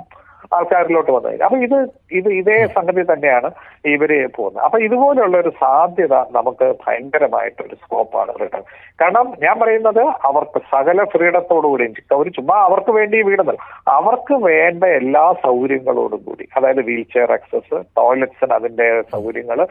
ആൾക്കാരിലോട്ട് 0.56 1.12
വന്നു 1.16 1.28
കഴിഞ്ഞു 1.28 1.46
അപ്പൊ 1.48 1.60
ഇത് 1.66 1.78
ഇത് 2.20 2.30
ഇതേ 2.40 2.58
സംഗതി 2.78 3.04
തന്നെയാണ് 3.12 3.50
ഇവർ 3.94 4.12
പോകുന്നത്. 4.38 4.64
അപ്പൊ 4.66 4.78
ഇതുപോലെയുള്ള 4.88 5.38
ഒരു 5.44 5.52
സാധ്യത 5.62 6.16
നമുക്ക് 6.38 6.68
ഭയങ്കരമായിട്ടൊരു 6.84 7.76
സ്കോപ്പാണ് 7.84 8.34
റിട്ടേൺ. 8.42 8.64
കാരണം 9.02 9.28
ഞാൻ 9.46 9.56
പറയുന്നത് 9.64 10.04
അവർക്ക് 10.30 10.62
സകല 10.74 11.06
ഫ്രീഡത്തോടുകൂടിയും 11.14 12.20
ഒരു 12.22 12.32
ചുമ്മാ 12.38 12.58
അവർക്ക് 12.68 12.92
വേണ്ടി 13.00 13.18
വീടുന്നില്ല. 13.30 13.64
അവർക്ക് 14.00 14.36
വേണ്ട 14.50 14.84
എല്ലാ 15.00 15.26
സൗകര്യങ്ങളോടും 15.46 16.22
കൂടി. 16.28 16.46
അതായത് 16.58 16.82
വീൽ 16.90 17.04
ചെയർ 17.16 17.32
ആക്സസ് 17.38 17.78
ടോയ്ലറ്റ്സിന് 18.00 18.56
അതിന്റെ 18.60 18.88
സൗകര്യങ്ങൾ 19.16 19.62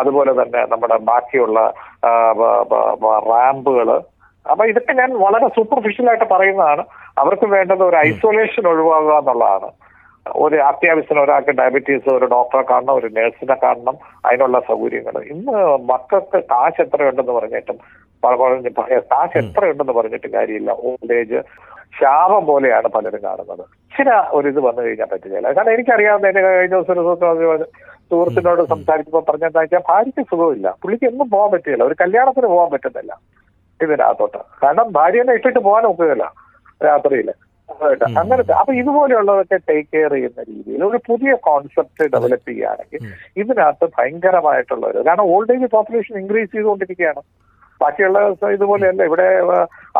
അതുപോലെ 0.00 0.34
തന്നെ 0.42 0.62
നമ്മുടെ 0.74 0.98
ബാക്കിയുള്ള 1.10 1.60
റാമ്പുകൾ 3.32 3.90
അപ്പൊ 4.46 4.64
ഇതൊക്കെ 4.70 4.92
ഞാൻ 5.00 5.10
വളരെ 5.22 5.46
സൂപ്പർഫിഷ്യൽ 5.56 6.08
ആയിട്ട് 6.10 6.26
പറയുന്നതാണ്. 6.32 6.82
അവർക്ക് 7.20 7.46
വേണ്ടത് 7.54 7.82
ഒരു 7.86 7.96
ഐസൊലേഷൻ 8.08 8.64
ഒഴിവാകുക 8.72 9.14
എന്നുള്ളതാണ് 9.20 9.68
ഒരു 10.34 10.56
അത്യാവശ്യം 10.56 11.20
ഒരാൾക്ക് 11.22 11.50
ഡയബറ്റീസ് 11.50 12.08
ഒരു 12.14 12.26
ഡോക്ടറെ 12.26 12.62
കാണണം 12.62 12.94
ഒരു 12.94 13.08
നഴ്സിനെ 13.12 13.56
കാണണം 13.62 13.96
അതിനുള്ള 14.24 14.60
സൗകര്യങ്ങൾ. 14.60 15.22
ഇന്ന് 15.22 15.78
മക്കൾക്ക് 15.92 16.38
കാശ് 16.52 16.80
എത്രയുണ്ടെന്ന് 16.80 17.32
പറഞ്ഞിട്ടും 17.32 17.78
കാശ് 19.12 19.38
എത്രയുണ്ടെന്ന് 19.38 19.92
പറഞ്ഞിട്ട് 19.92 20.28
കാര്യമില്ല. 20.32 20.70
ഓൾഡ് 20.70 21.12
ഏജ് 21.12 21.40
ശാപം 21.98 22.46
പോലെയാണ് 22.46 22.88
പലരും 22.88 23.22
കാണുന്നത്. 23.22 23.64
ചില 23.96 24.10
ഒരു 24.32 24.48
ഇത് 24.48 24.60
വന്നു 24.60 24.82
കഴിഞ്ഞാൽ 24.82 25.08
പറ്റില്ല 25.12 25.52
കാരണം 25.56 25.72
എനിക്കറിയാവുന്ന 25.72 26.26
എന്റെ 26.26 26.42
കഴിഞ്ഞ 26.42 26.74
ദിവസം 26.74 26.92
ഒരു 26.92 27.02
സുഹൃത്ത് 27.20 27.66
സുഹൃത്തിനോട് 28.10 28.62
സംസാരിച്ചപ്പോൾ 28.62 29.22
പറഞ്ഞെന്താ 29.30 29.60
വെച്ചാൽ 29.60 29.82
ഭാര്യയ്ക്ക് 29.88 30.22
സുഖമില്ല. 30.30 30.74
പുള്ളിക്ക് 30.82 31.04
എന്നും 31.04 31.30
പോകാൻ 31.30 31.50
പറ്റില്ല. 31.50 31.84
ഒരു 31.84 31.96
കല്യാണത്തിന് 32.00 32.46
പോകാൻ 32.46 32.70
പറ്റുന്നില്ല 32.70 33.12
ഇതിനകത്തോട്ട്. 33.80 34.38
കാരണം 34.62 34.92
ഭാര്യനെ 34.92 35.32
ഇട്ടിട്ട് 35.32 35.58
പോകാൻ 35.58 35.86
ഒക്കുകയില്ല 35.86 36.32
രാത്രിയിൽ 36.84 37.30
അങ്ങനത്തെ. 38.20 38.52
അപ്പൊ 38.60 38.72
ഇതുപോലെയുള്ളതൊക്കെ 38.80 39.58
ടേക്ക് 39.68 39.88
കെയർ 39.94 40.12
ചെയ്യുന്ന 40.16 40.40
രീതിയിൽ 40.50 40.82
ഒരു 40.88 40.98
പുതിയ 41.08 41.32
കോൺസെപ്റ്റ് 41.48 42.04
ഡെവലപ്പ് 42.14 42.48
ചെയ്യുകയാണെങ്കിൽ 42.50 43.02
ഇതിനകത്ത് 43.42 43.86
ഭയങ്കരമായിട്ടുള്ള 43.96 44.84
ഒരു 44.92 45.02
കാരണം 45.08 45.28
ഓൾഡ് 45.34 45.54
ഏജ് 45.56 45.68
പോപ്പുലേഷൻ 45.74 46.16
ഇൻക്രീസ് 46.22 46.52
ചെയ്തുകൊണ്ടിരിക്കുകയാണ്. 46.54 47.22
ബാക്കിയുള്ള 47.80 48.18
ഇതുപോലെയല്ല. 48.56 49.02
ഇവിടെ 49.10 49.28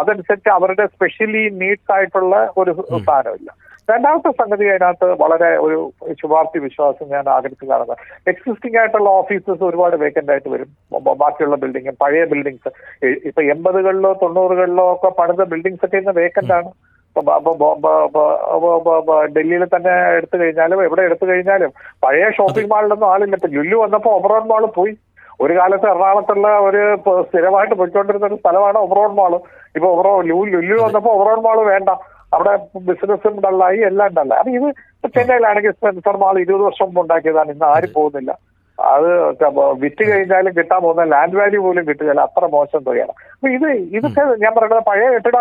അതനുസരിച്ച് 0.00 0.50
അവരുടെ 0.58 0.84
സ്പെഷ്യലി 0.94 1.44
നീഡ്സ് 1.62 1.92
ആയിട്ടുള്ള 1.96 2.36
ഒരു 2.62 2.72
സാധനമില്ല 3.08 3.50
രണ്ടാമത്തെ 3.90 4.30
സംഗതി 4.38 4.64
അതിനകത്ത് 4.70 5.08
വളരെ 5.22 5.50
ഒരു 5.64 5.76
ശുഭാപ്തി 6.20 6.58
വിശ്വാസം 6.64 7.06
ഞാൻ 7.14 7.24
ആഗ്രഹിച്ച് 7.34 7.66
കാണുന്നത്. 7.68 8.00
എക്സിസ്റ്റിംഗ് 8.32 8.78
ആയിട്ടുള്ള 8.80 9.10
ഓഫീസസ് 9.20 9.62
ഒരുപാട് 9.68 9.94
വേക്കന്റ് 10.02 10.32
ആയിട്ട് 10.34 10.50
വരും. 10.54 10.70
ബാക്കിയുള്ള 11.22 11.56
ബിൽഡിംഗ് 11.64 11.94
പഴയ 12.02 12.24
ബിൽഡിങ്സ് 12.32 12.70
ഇപ്പൊ 13.28 13.42
എൺപതുകളിലോ 13.54 14.10
തൊണ്ണൂറുകളിലോ 14.22 14.86
ഒക്കെ 14.94 15.10
പണിത 15.20 15.44
ബിൽഡിങ്സ് 15.52 15.84
ഒക്കെ 15.88 15.98
ഇന്ന് 16.02 16.14
വേക്കന്റ് 16.22 16.54
ആണ്. 16.58 16.70
ഡൽഹിയിൽ 19.34 19.64
തന്നെ 19.74 19.94
എടുത്തു 20.16 20.36
കഴിഞ്ഞാലും 20.40 20.78
എവിടെ 20.86 21.02
എടുത്തു 21.08 21.26
കഴിഞ്ഞാലും 21.30 21.70
പഴയ 22.04 22.30
ഷോപ്പിംഗ് 22.38 22.70
മാളിലൊന്നും 22.72 23.08
ആളില്ല 23.12 23.38
ഇപ്പൊ 23.38 23.50
ലുല്ലു 23.56 23.76
വന്നപ്പോ 23.84 24.10
ഒബ്രോൺ 24.18 24.44
മാൾ 24.52 24.66
പോയി. 24.78 24.94
ഒരു 25.44 25.54
കാലത്ത് 25.58 25.86
എറണാകുളത്തുള്ള 25.92 26.48
ഒരു 26.66 26.82
സ്ഥിരമായിട്ട് 27.28 27.74
പോയിക്കൊണ്ടിരുന്ന 27.74 28.26
ഒരു 28.30 28.38
സ്ഥലമാണ് 28.42 28.78
ഒബ്രോൺ 28.86 29.14
മാൾ. 29.20 29.32
ഇപ്പൊ 29.76 29.88
ഒബ്രോ 29.94 30.12
ലുല്ലു 30.30 30.76
വന്നപ്പോ 30.82 31.12
ഒബ്രോൺ 31.18 31.40
മാൾ 31.46 31.60
വേണ്ട. 31.72 31.90
അവിടെ 32.36 32.52
ബിസിനസ്സും 32.88 33.34
ഡള്ളായി 33.44 33.80
എല്ലാം 33.90 34.10
ഡള്ളായി. 34.18 34.40
അപ്പൊ 34.40 34.52
ഇത് 34.58 34.68
ചെന്നൈയിലാണെങ്കിൽ 35.16 35.74
സ്പെൻസർ 35.78 36.16
മാൾ 36.22 36.34
ഇരുപത് 36.44 36.64
വർഷം 36.68 36.86
മുമ്പ് 36.86 37.00
ഉണ്ടാക്കിയതാണ്. 37.02 37.50
ഇന്ന് 37.56 37.66
ആരും 37.74 37.92
പോകുന്നില്ല. 37.98 38.32
അത് 38.78 39.10
വിറ്റ് 39.82 40.04
കഴിഞ്ഞാലും 40.08 40.52
കിട്ടാൻ 40.56 40.80
പോകുന്ന 40.84 41.04
ലാൻഡ് 41.12 41.36
വാല്യൂ 41.38 41.60
പോലും 41.66 41.84
കിട്ടുകയില്ല 41.86 42.24
അത്ര 42.28 42.46
മോശം 42.54 42.80
തുകയാണ്. 42.88 43.12
അപ്പൊ 43.34 43.48
ഇത് 43.56 43.68
ഇതൊക്കെ 43.96 44.22
ഞാൻ 44.42 44.52
പറയുന്നത് 44.56 44.84
പഴയ 44.88 45.06
കെട്ടിടം 45.14 45.40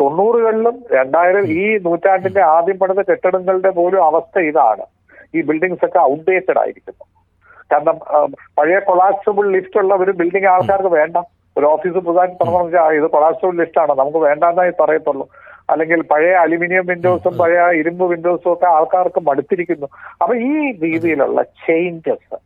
തൊണ്ണൂറുകളിലും 0.00 0.76
രണ്ടായിരം 0.96 1.44
ഈ 1.60 1.64
നൂറ്റാണ്ടിന്റെ 1.86 2.42
ആദ്യം 2.54 2.78
പണിത 2.82 3.00
കെട്ടിടങ്ങളുടെ 3.10 3.70
പോലും 3.78 4.02
അവസ്ഥ 4.10 4.38
ഇതാണ്. 4.50 4.84
ഈ 5.36 5.40
ബിൽഡിങ്സ് 5.48 5.84
ഒക്കെ 5.88 6.00
ഔട്ട്ഡേറ്റഡ് 6.10 6.60
ആയിരിക്കുന്നു. 6.62 7.04
കാരണം 7.72 7.96
പഴയ 8.58 8.78
കൊളാപ്സബിൾ 8.90 9.46
ലിസ്റ്റ് 9.54 9.80
ഉള്ള 9.82 9.94
ഒരു 10.02 10.12
ബിൽഡിംഗ് 10.20 10.50
ആൾക്കാർക്ക് 10.54 10.92
വേണ്ട. 10.98 11.16
ഒരു 11.56 11.66
ഓഫീസ് 11.66 11.98
പുതുതായി 12.06 12.32
തുറന്നു 12.40 12.92
ഇത് 12.98 13.06
കൊളാപ്സബിൾ 13.16 13.54
ലിസ്റ്റ് 13.62 13.80
ആണ്. 13.82 13.92
നമുക്ക് 14.00 14.18
വേണ്ടെന്നേ 14.26 14.72
പറയത്തുള്ളൂ. 14.82 15.26
അല്ലെങ്കിൽ 15.72 16.00
പഴയ 16.10 16.34
അലുമിനിയം 16.44 16.84
വിൻഡോസും 16.90 17.32
പഴയ 17.38 17.62
ഇരുമ്പ് 17.78 18.04
വിൻഡോസും 18.10 18.50
ഒക്കെ 18.52 18.66
ആൾക്കാർക്ക് 18.66 19.20
മടുത്തിരിക്കുന്നു. 19.28 19.86
അപ്പൊ 20.22 20.34
ഈ 20.50 20.52
രീതിയിലുള്ള 20.82 21.42
ചേഞ്ചസ് 21.64 22.36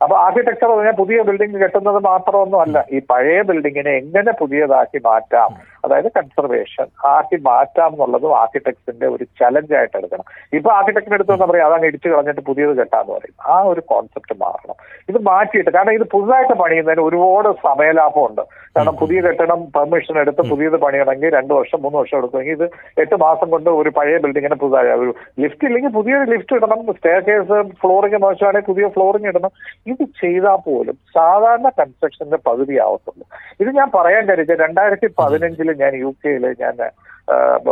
അപ്പൊ 0.00 0.14
ആർക്കിടെക്ചർ 0.24 0.68
പറഞ്ഞാൽ 0.70 0.94
പുതിയ 1.00 1.22
ബിൽഡിംഗ് 1.28 1.58
കെട്ടുന്നത് 1.62 1.98
മാത്രമൊന്നും 2.10 2.60
അല്ല 2.60 2.84
ഈ 2.96 2.98
പഴയ 3.10 3.40
ബിൽഡിങ്ങിനെ 3.48 3.92
എങ്ങനെ 4.02 4.32
പുതിയതാക്കി 4.38 4.98
മാറ്റാം? 5.08 5.50
അതായത് 5.84 6.08
കൺസർവേഷൻ 6.16 6.86
ആക്കി 7.04 7.36
മാറ്റാം 7.42 7.92
എന്നുള്ളതും 7.92 8.38
ആർക്കിടെക്ടിന്റെ 8.38 9.06
ഒരു 9.06 9.24
ചലഞ്ച് 9.24 9.74
ആയിട്ട് 9.74 9.96
എടുക്കണം. 9.96 10.24
ഇപ്പൊ 10.52 10.70
ആർക്കിടെക്റ്റിന് 10.70 11.14
എടുത്ത് 11.14 11.32
പറയാം 11.32 11.66
അതാണ് 11.66 11.70
അതങ്ങ് 11.70 11.88
ഇടിച്ചു 11.88 12.08
കളഞ്ഞിട്ട് 12.08 12.40
പുതിയത് 12.40 12.76
കെട്ടാന്ന് 12.76 13.12
പറയും. 13.12 13.34
ആ 13.46 13.62
ഒരു 13.62 13.80
കോൺസെപ്റ്റ് 13.80 14.34
മാറണം. 14.40 14.74
ഇത് 15.08 15.18
മാറ്റിയിട്ട് 15.22 15.70
കാരണം 15.70 15.92
ഇത് 15.92 16.02
പുതുതായിട്ട് 16.02 16.52
പണിയുന്നതിന് 16.52 17.02
ഒരുപാട് 17.02 17.48
സമയലാഭമുണ്ട്. 17.52 18.42
കാരണം 18.76 18.96
പുതിയ 18.96 19.20
കെട്ടിടം 19.20 19.64
പെർമിഷൻ 19.76 20.18
എടുത്ത് 20.18 20.50
പുതിയത് 20.50 20.76
പണിയണമെങ്കിൽ 20.76 21.34
രണ്ട് 21.34 21.54
വർഷം 21.54 21.82
മൂന്ന് 21.82 21.98
വർഷം 21.98 22.18
എടുക്കുമെങ്കിൽ 22.18 22.52
ഇത് 22.52 22.70
എട്ട് 22.98 23.14
മാസം 23.14 23.50
കൊണ്ട് 23.50 23.70
ഒരു 23.70 23.88
പഴയ 23.88 24.18
ബിൽഡിങ്ങിനെ 24.18 24.56
പുതുതായി 24.56 24.88
ഒരു 24.88 25.14
ലിഫ്റ്റ് 25.40 25.66
ഇല്ലെങ്കിൽ 25.66 25.90
പുതിയൊരു 25.90 26.30
ലിഫ്റ്റ് 26.30 26.56
ഇടണം. 26.56 26.92
സ്റ്റേ 26.92 27.20
കേസ് 27.20 27.62
ഫ്ലോറിംഗ് 27.72 28.16
മോശമാണെങ്കിൽ 28.16 28.66
പുതിയ 28.66 28.88
ഫ്ലോറിംഗ് 28.88 29.28
ഇടണം. 29.28 29.50
ഇത് 29.86 30.04
ചെയ്താൽ 30.04 30.56
പോലും 30.66 30.98
സാധാരണ 31.14 31.68
കൺസ്ട്രക്ഷന്റെ 31.68 32.38
പകുതി 32.46 32.78
ആവത്തുള്ളൂ. 32.78 33.24
ഇത് 33.60 33.70
ഞാൻ 33.76 33.90
പറയാൻ 33.94 34.28
കാര്യം 34.28 34.56
രണ്ടായിരത്തി 34.56 35.06
ഞാൻ 35.82 35.92
യു 36.02 36.10
കെയിൽ 36.24 36.44
ഞാൻ 36.64 36.76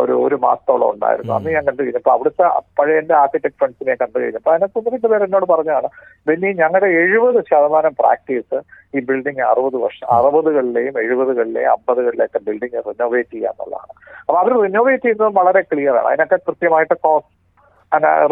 ഒരു 0.00 0.14
ഒരു 0.24 0.36
മാസത്തോളം 0.44 0.88
ഉണ്ടായിരുന്നു. 0.94 1.32
അന്ന് 1.36 1.54
ഞാൻ 1.54 1.62
കണ്ടു 1.68 1.80
കഴിഞ്ഞപ്പോൾ 1.82 2.12
അവിടുത്തെ 2.14 2.44
പഴയ 2.78 2.98
എന്റെ 3.00 3.14
ആർക്കിടെക്ട് 3.20 3.58
ഫ്രണ്ട്സിനെ 3.60 3.94
കണ്ടു 4.02 4.18
കഴിഞ്ഞപ്പോൾ 4.22 4.52
അതിനകത്ത് 4.52 4.90
രണ്ട് 4.94 5.06
പേര് 5.12 5.24
എന്നോട് 5.28 5.46
പറഞ്ഞതാണ് 5.52 5.88
ബെന്നി 6.28 6.50
ഞങ്ങളുടെ 6.60 6.88
എഴുപത് 7.00 7.38
ശതമാനം 7.50 7.94
പ്രാക്ടീസ് 8.02 8.58
ഈ 8.96 9.00
ബിൽഡിംഗ് 9.08 9.42
അറുപത് 9.50 9.78
വർഷം 9.84 10.06
അറുപതുകളിലെയും 10.16 10.94
എഴുപതുകളിലെയും 11.04 11.70
അമ്പതുകളിലെയൊക്കെ 11.76 12.40
ബിൽഡിംഗ് 12.48 12.84
റിനോവേറ്റ് 12.90 13.32
ചെയ്യുക 13.34 13.52
എന്നുള്ളതാണ്. 13.52 13.92
അപ്പൊ 14.26 14.38
അവർ 14.42 14.52
റിനോവേറ്റ് 14.66 15.04
ചെയ്യുന്നത് 15.06 15.34
വളരെ 15.40 15.62
ക്ലിയറാണ് 15.70 16.08
അതിനൊക്കെ 16.12 16.38
കൃത്യമായിട്ട് 16.46 16.96
കോസ്റ്റ് 17.06 17.34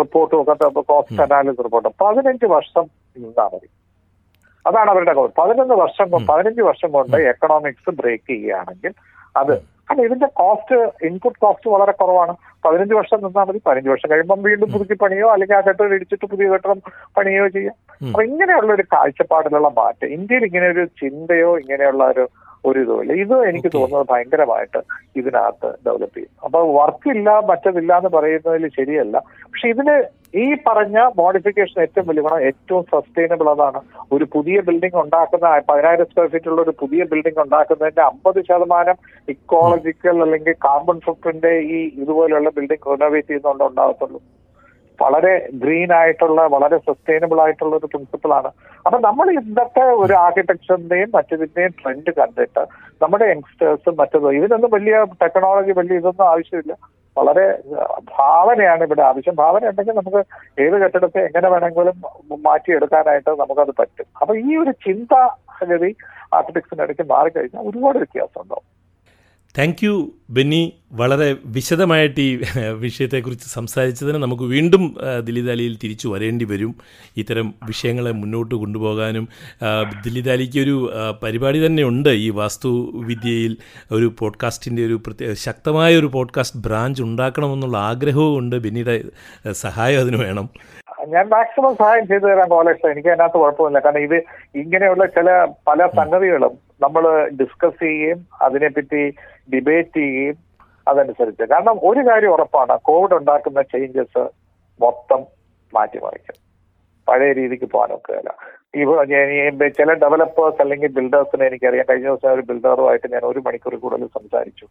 റിപ്പോർട്ടും 0.03 0.39
ഒക്കെ 0.43 0.85
കോസ്റ്റ് 0.93 1.21
അനാലിസ് 1.27 1.65
റിപ്പോർട്ട് 1.69 1.93
പതിനഞ്ച് 2.05 2.47
വർഷം 2.57 2.87
നിന്നാൽ 3.25 3.51
മതി. 3.53 3.69
അതാണ് 4.69 4.89
അവരുടെ 4.93 5.13
പതിനൊന്ന് 5.41 5.75
വർഷം 5.83 6.07
പതിനഞ്ച് 6.31 6.63
വർഷം 6.71 6.91
കൊണ്ട് 6.97 7.17
എക്കണോമിക്സ് 7.33 7.93
ബ്രേക്ക് 8.01 8.27
ചെയ്യുകയാണെങ്കിൽ 8.33 8.95
അത് 9.37 9.55
കാരണം 9.89 10.05
ഇതിന്റെ 10.05 10.27
കോസ്റ്റ് 10.27 10.77
ഇൻപുട്ട് 11.07 11.39
കോസ്റ്റ് 11.39 11.71
വളരെ 11.71 11.93
കുറവാണ്. 11.93 12.33
പതിനഞ്ച് 12.65 12.95
വർഷം 12.95 13.19
നിന്നാൽ 13.23 13.45
മതി. 13.45 13.61
പതിനഞ്ച് 13.67 13.91
വർഷം 13.91 14.11
കഴിയുമ്പം 14.11 14.43
വീണ്ടും 14.43 14.73
പുതുക്കി 14.73 14.95
പണിയോ 14.95 15.27
അല്ലെങ്കിൽ 15.33 15.57
ആ 15.57 15.61
കെട്ടിടം 15.61 15.95
ഇടിച്ചിട്ട് 15.95 16.27
പുതിയ 16.27 16.49
കെട്ടിടം 16.49 16.79
പണിയോ 17.17 17.49
ചെയ്യാം. 17.49 17.77
അപ്പൊ 18.07 18.23
ഇങ്ങനെയുള്ള 18.23 18.73
ഒരു 18.73 18.83
കാഴ്ചപ്പാടിലുള്ള 18.83 19.69
മാറ്റം 19.77 20.09
ഇന്ത്യയിൽ 20.09 20.45
ഇങ്ങനെ 20.45 20.69
ഒരു 20.69 20.85
ചിന്തയോ 21.03 21.59
ഇങ്ങനെയുള്ള 21.59 22.05
ഒരു 22.05 22.25
ഒരു 22.69 22.79
ഇതുമില്ല. 22.85 23.13
ഇത് 23.25 23.35
എനിക്ക് 23.51 23.71
തോന്നുന്നത് 23.77 24.07
ഭയങ്കരമായിട്ട് 24.13 24.81
ഇതിനകത്ത് 25.21 25.69
ഡെവലപ്പ് 25.87 26.17
ചെയ്യും. 26.17 26.33
അപ്പൊ 26.47 26.61
വർക്കില്ല 26.79 27.31
മറ്റതില്ല 27.51 27.93
എന്ന് 28.01 28.11
പറയുന്നതിൽ 28.17 28.67
ശരിയല്ല. 28.79 29.17
പക്ഷെ 29.51 29.69
ഇതിന് 29.75 29.97
ഈ 30.43 30.47
പറഞ്ഞ 30.67 30.99
മോഡിഫിക്കേഷൻ 31.21 31.77
ഏറ്റവും 31.85 32.07
വലിയ 32.09 32.23
ഗുണം 32.27 32.43
ഏറ്റവും 32.49 32.83
സസ്റ്റൈനബിൾ 32.95 33.49
അതാണ്. 33.53 33.81
ഒരു 34.15 34.25
പുതിയ 34.35 34.57
ബിൽഡിംഗ് 34.69 34.99
ഉണ്ടാക്കുന്ന 35.03 35.51
പതിനായിരം 35.69 36.09
സ്ക്വയർ 36.11 36.29
ഫീറ്റ് 36.33 36.51
ഉള്ള 36.53 36.61
ഒരു 36.67 36.75
പുതിയ 36.83 37.05
ബിൽഡിംഗ് 37.13 37.43
ഉണ്ടാക്കുന്നതിന്റെ 37.45 38.03
അമ്പത് 38.11 38.41
ശതമാനം 38.49 38.99
ഇക്കോളജിക്കൽ 39.35 40.19
അല്ലെങ്കിൽ 40.27 40.57
കാർബൺ 40.67 40.99
ഫുട്പ്രിന്റ് 41.07 41.53
ഈ 41.77 41.81
ഇതുപോലെയുള്ള 42.03 42.51
ബിൽഡിംഗ് 42.59 42.91
റിനോവേറ്റ് 42.93 43.29
ചെയ്യുന്നതുകൊണ്ട് 43.29 43.65
ഉണ്ടാകത്തുള്ളൂ. 43.71 44.21
വളരെ 45.01 45.33
ഗ്രീൻ 45.63 45.91
ആയിട്ടുള്ള 45.93 46.41
വളരെ 46.47 46.77
സസ്റ്റൈനബിൾ 46.79 47.39
ആയിട്ടുള്ള 47.45 47.75
ഒരു 47.77 47.89
പ്രിൻസിപ്പിളാണ് 47.93 48.51
അപ്പൊ 48.87 48.99
നമ്മൾ 48.99 49.27
ഇന്നത്തെ 49.31 49.85
ഒരു 50.03 50.15
ആർക്കിടെക്ചറിന്റെയും 50.15 51.11
മറ്റതിന്റെയും 51.15 51.73
ട്രെൻഡ് 51.81 52.13
കണ്ടിട്ട് 52.19 52.63
നമ്മുടെ 53.03 53.27
യങ്സ്റ്റേഴ്സും 53.33 53.97
മറ്റതും 54.01 54.37
ഇതിനൊന്നും 54.39 54.71
വലിയ 54.77 54.99
ടെക്നോളജി 55.23 55.73
വലിയ 55.73 56.01
ഇതൊന്നും 56.03 56.27
ആവശ്യമില്ല. 56.33 56.75
വളരെ 57.17 57.45
ഭാവനയാണ് 58.17 58.83
ഇവിടെ 58.85 59.03
ആവശ്യം. 59.03 59.35
ഭാവന 59.35 59.69
ഉണ്ടെങ്കിൽ 59.71 59.97
നമുക്ക് 59.99 60.21
ഏത് 60.65 60.77
കെട്ടിടത്തെ 60.83 61.21
എങ്ങനെ 61.29 61.49
വേണമെങ്കിലും 61.49 61.97
മാറ്റിയെടുക്കാനായിട്ട് 62.49 63.31
നമുക്കത് 63.43 63.73
പറ്റും. 63.81 64.07
അപ്പൊ 64.21 64.33
ഈ 64.37 64.57
ഒരു 64.63 64.73
ചിന്താഗതി 64.87 65.91
ആർക്കിടെക്ട്സിനിടയ്ക്ക് 66.37 67.07
മാറിക്കഴിഞ്ഞാൽ 67.13 67.65
ഒരുപാട് 67.71 67.99
വ്യത്യാസം 67.99 68.41
ഉണ്ടാവും 68.43 68.67
താങ്ക് 69.59 69.85
യു 69.85 70.11
ബെന്നി. 70.31 70.63
വളരെ 70.93 71.37
വിശദമായിട്ട് 71.45 72.21
ഈ 72.21 72.33
വിഷയത്തെക്കുറിച്ച് 72.73 73.49
സംസാരിച്ചതിന് 73.49 74.19
നമുക്ക് 74.23 74.43
വീണ്ടും 74.43 74.97
ദില്ലിദാലിയിൽ 75.25 75.79
തിരിച്ചു 75.85 76.09
വരേണ്ടി 76.09 76.45
വരും. 76.45 76.75
ഇത്തരം 77.17 77.55
വിഷയങ്ങളെ 77.67 78.13
മുന്നോട്ട് 78.13 78.55
കൊണ്ടുപോകാനും 78.55 79.29
ദില്ലിദാലിക്ക് 80.05 80.59
ഒരു 80.59 80.91
പരിപാടി 81.23 81.67
തന്നെ 81.67 81.83
ഉണ്ട്. 81.83 82.09
ഈ 82.09 82.29
വാസ്തുവിദ്യയിൽ 82.31 83.57
ഒരു 83.93 84.13
പോഡ്കാസ്റ്റിന്റെ 84.19 84.87
ഒരു 84.87 85.01
പ്രത്യേക 85.07 85.33
ശക്തമായ 85.33 85.99
ഒരു 85.99 86.07
പോഡ്കാസ്റ്റ് 86.07 86.61
ബ്രാഞ്ച് 86.61 87.03
ഉണ്ടാക്കണമെന്നുള്ള 87.03 87.79
ആഗ്രഹവും 87.79 88.39
ഉണ്ട്. 88.39 88.57
ബെന്നിയുടെ 88.57 89.05
സഹായം 89.53 90.01
അതിന് 90.01 90.17
വേണം. 90.17 90.49
ഞാൻ 91.09 91.29
മാക്സിമം 91.29 91.75
സഹായം 91.75 92.07
ചെയ്തു 92.07 92.27
തരാൻ 92.27 92.49
കോളേജ് 92.49 92.87
എനിക്ക് 92.87 93.09
അതിനകത്ത് 93.09 93.39
കുഴപ്പമില്ല 93.39 93.79
കാരണം 93.79 93.99
ഇത് 93.99 94.17
ഇങ്ങനെയുള്ള 94.55 95.07
ചില 95.07 95.31
പല 95.69 95.87
സംഗതികളും 95.97 96.66
നമ്മൾ 96.81 97.05
ഡിസ്കസ് 97.41 97.79
ചെയ്യുകയും 97.83 98.27
അതിനെപ്പറ്റി 98.43 99.03
ഡിബേറ്റ് 99.55 99.97
ചെയ്യുകയും 99.97 100.37
അതനുസരിച്ച്. 100.89 101.43
കാരണം 101.43 101.77
ഒരു 101.83 102.03
കാര്യം 102.09 102.33
ഉറപ്പാണ് 102.33 102.79
കോവിഡ് 102.89 103.15
ഉണ്ടാക്കുന്ന 103.15 103.63
ചേഞ്ചസ് 103.63 104.25
മൊത്തം 104.81 105.21
മാറ്റിമറിക്കും. 105.75 106.37
പഴയ 107.09 107.33
രീതിക്ക് 107.33 107.65
പോകാൻ 107.65 107.93
ഒക്കുകയില്ല 107.93 108.31
ഈ 108.79 109.69
ചില 109.79 109.93
ഡെവലപ്പേഴ്സ് 110.05 110.61
അല്ലെങ്കിൽ 110.63 110.91
ബിൽഡേഴ്സിനെ 110.97 111.47
എനിക്കറിയാം. 111.47 111.87
കഴിഞ്ഞ 111.91 112.07
ദിവസം 112.07 112.33
ഒരു 112.33 112.43
ബിൽഡറുമായിട്ട് 112.49 113.13
ഞാൻ 113.13 113.23
ഒരു 113.25 113.43
മണിക്കൂർ 113.47 113.75
കൂടുതൽ 113.75 114.07
സംസാരിച്ചു. 114.07 114.67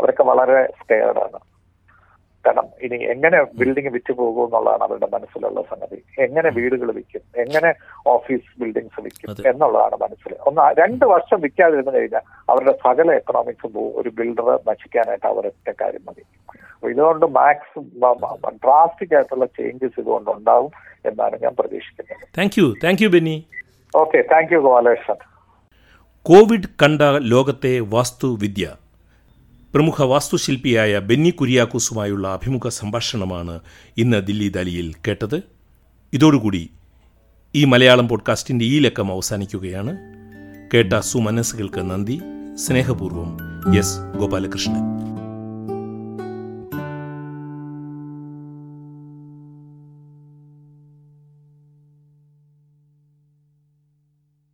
അവരൊക്കെ 0.00 0.22
വളരെ 0.22 0.58
സ്കെയർഡാണ് 0.80 1.38
കാരണം 2.48 2.68
ഇനി 2.82 2.98
എങ്ങനെ 3.04 3.42
ബിൽഡിംഗ് 3.42 3.90
വിറ്റ് 3.90 4.12
പോകും 4.12 4.44
എന്നുള്ളതാണ് 4.44 4.82
അവരുടെ 4.82 5.08
മനസ്സിലുള്ള 5.12 5.62
സംഗതി. 5.62 6.02
എങ്ങനെ 6.18 6.50
വീടുകൾ 6.50 6.90
വിൽക്കും? 6.92 7.22
എങ്ങനെ 7.36 7.74
ഓഫീസ് 8.06 8.60
ബിൽഡിങ്സ് 8.60 9.00
വിൽക്കും? 9.00 9.48
എന്നുള്ളതാണ് 9.50 9.96
മനസ്സിൽ. 10.02 10.34
ഒന്ന് 10.46 10.80
രണ്ട് 10.80 11.04
വർഷം 11.04 11.40
വിൽക്കാതിരുന്നു 11.40 11.92
കഴിഞ്ഞാൽ 11.94 12.20
അവരുടെ 12.48 12.72
സകല 12.72 13.10
എക്കണോമിക്സ് 13.12 13.66
പോകും. 13.66 14.00
ഒരു 14.02 14.08
ബിൽഡർ 14.08 14.60
നശിക്കാനായിട്ട് 14.68 15.26
അവരൊറ്റ 15.26 15.70
കാര്യം 15.80 16.04
മതി. 16.08 16.24
ഇതുകൊണ്ട് 16.90 17.26
മാക്സ് 17.26 17.78
ഡ്രാസ്റ്റിക് 18.64 19.14
ആയിട്ടുള്ള 19.14 19.46
ചേഞ്ചസ് 19.46 20.00
ഇതുകൊണ്ട് 20.00 20.30
ഉണ്ടാവും 20.30 20.70
എന്നാണ് 21.06 21.38
ഞാൻ 21.42 21.54
പ്രതീക്ഷിക്കുന്നത്. 21.58 22.28
Thank 22.38 22.58
you 22.60 22.74
thank 22.84 23.02
you 23.02 23.08
Benny 23.08 23.36
okay 23.96 24.18
thank 24.32 24.52
you 24.52 24.58
Gopalakrishnan. 24.58 25.16
Covid 26.22 26.68
കണ്ട 26.82 27.02
ലോകത്തെ 27.32 27.80
വാസ്തുവിദ്യ. 27.94 28.66
പ്രമുഖ 29.74 30.02
വാസ്തുശില്പിയായ 30.02 30.98
ബെന്നി 30.98 31.30
കുര്യാക്കൂസുമായുള്ള 31.30 32.28
അഭിമുഖ 32.28 32.68
സംഭാഷണമാണ് 32.68 33.60
ഇന്ന് 33.96 34.26
ദില്ലി 34.26 34.48
ദലിയിൽ 34.48 34.94
കേട്ടത്. 35.06 35.42
ഇതോടുകൂടി 36.12 36.70
ഈ 37.54 37.64
മലയാളം 37.64 38.08
പോഡ്കാസ്റ്റിന്റെ 38.08 38.64
ഈ 38.64 38.78
ലക്കം 38.78 39.12
അവസാനിക്കുകയാണ്. 39.12 39.96
കേട്ട 40.74 40.92
സുമനസ്സുകൾക്ക് 40.98 41.90
നന്ദി. 41.90 42.20
സ്നേഹപൂർവം 42.54 43.38
എസ് 43.78 44.18
ഗോപാലകൃഷ്ണൻ. 44.18 45.07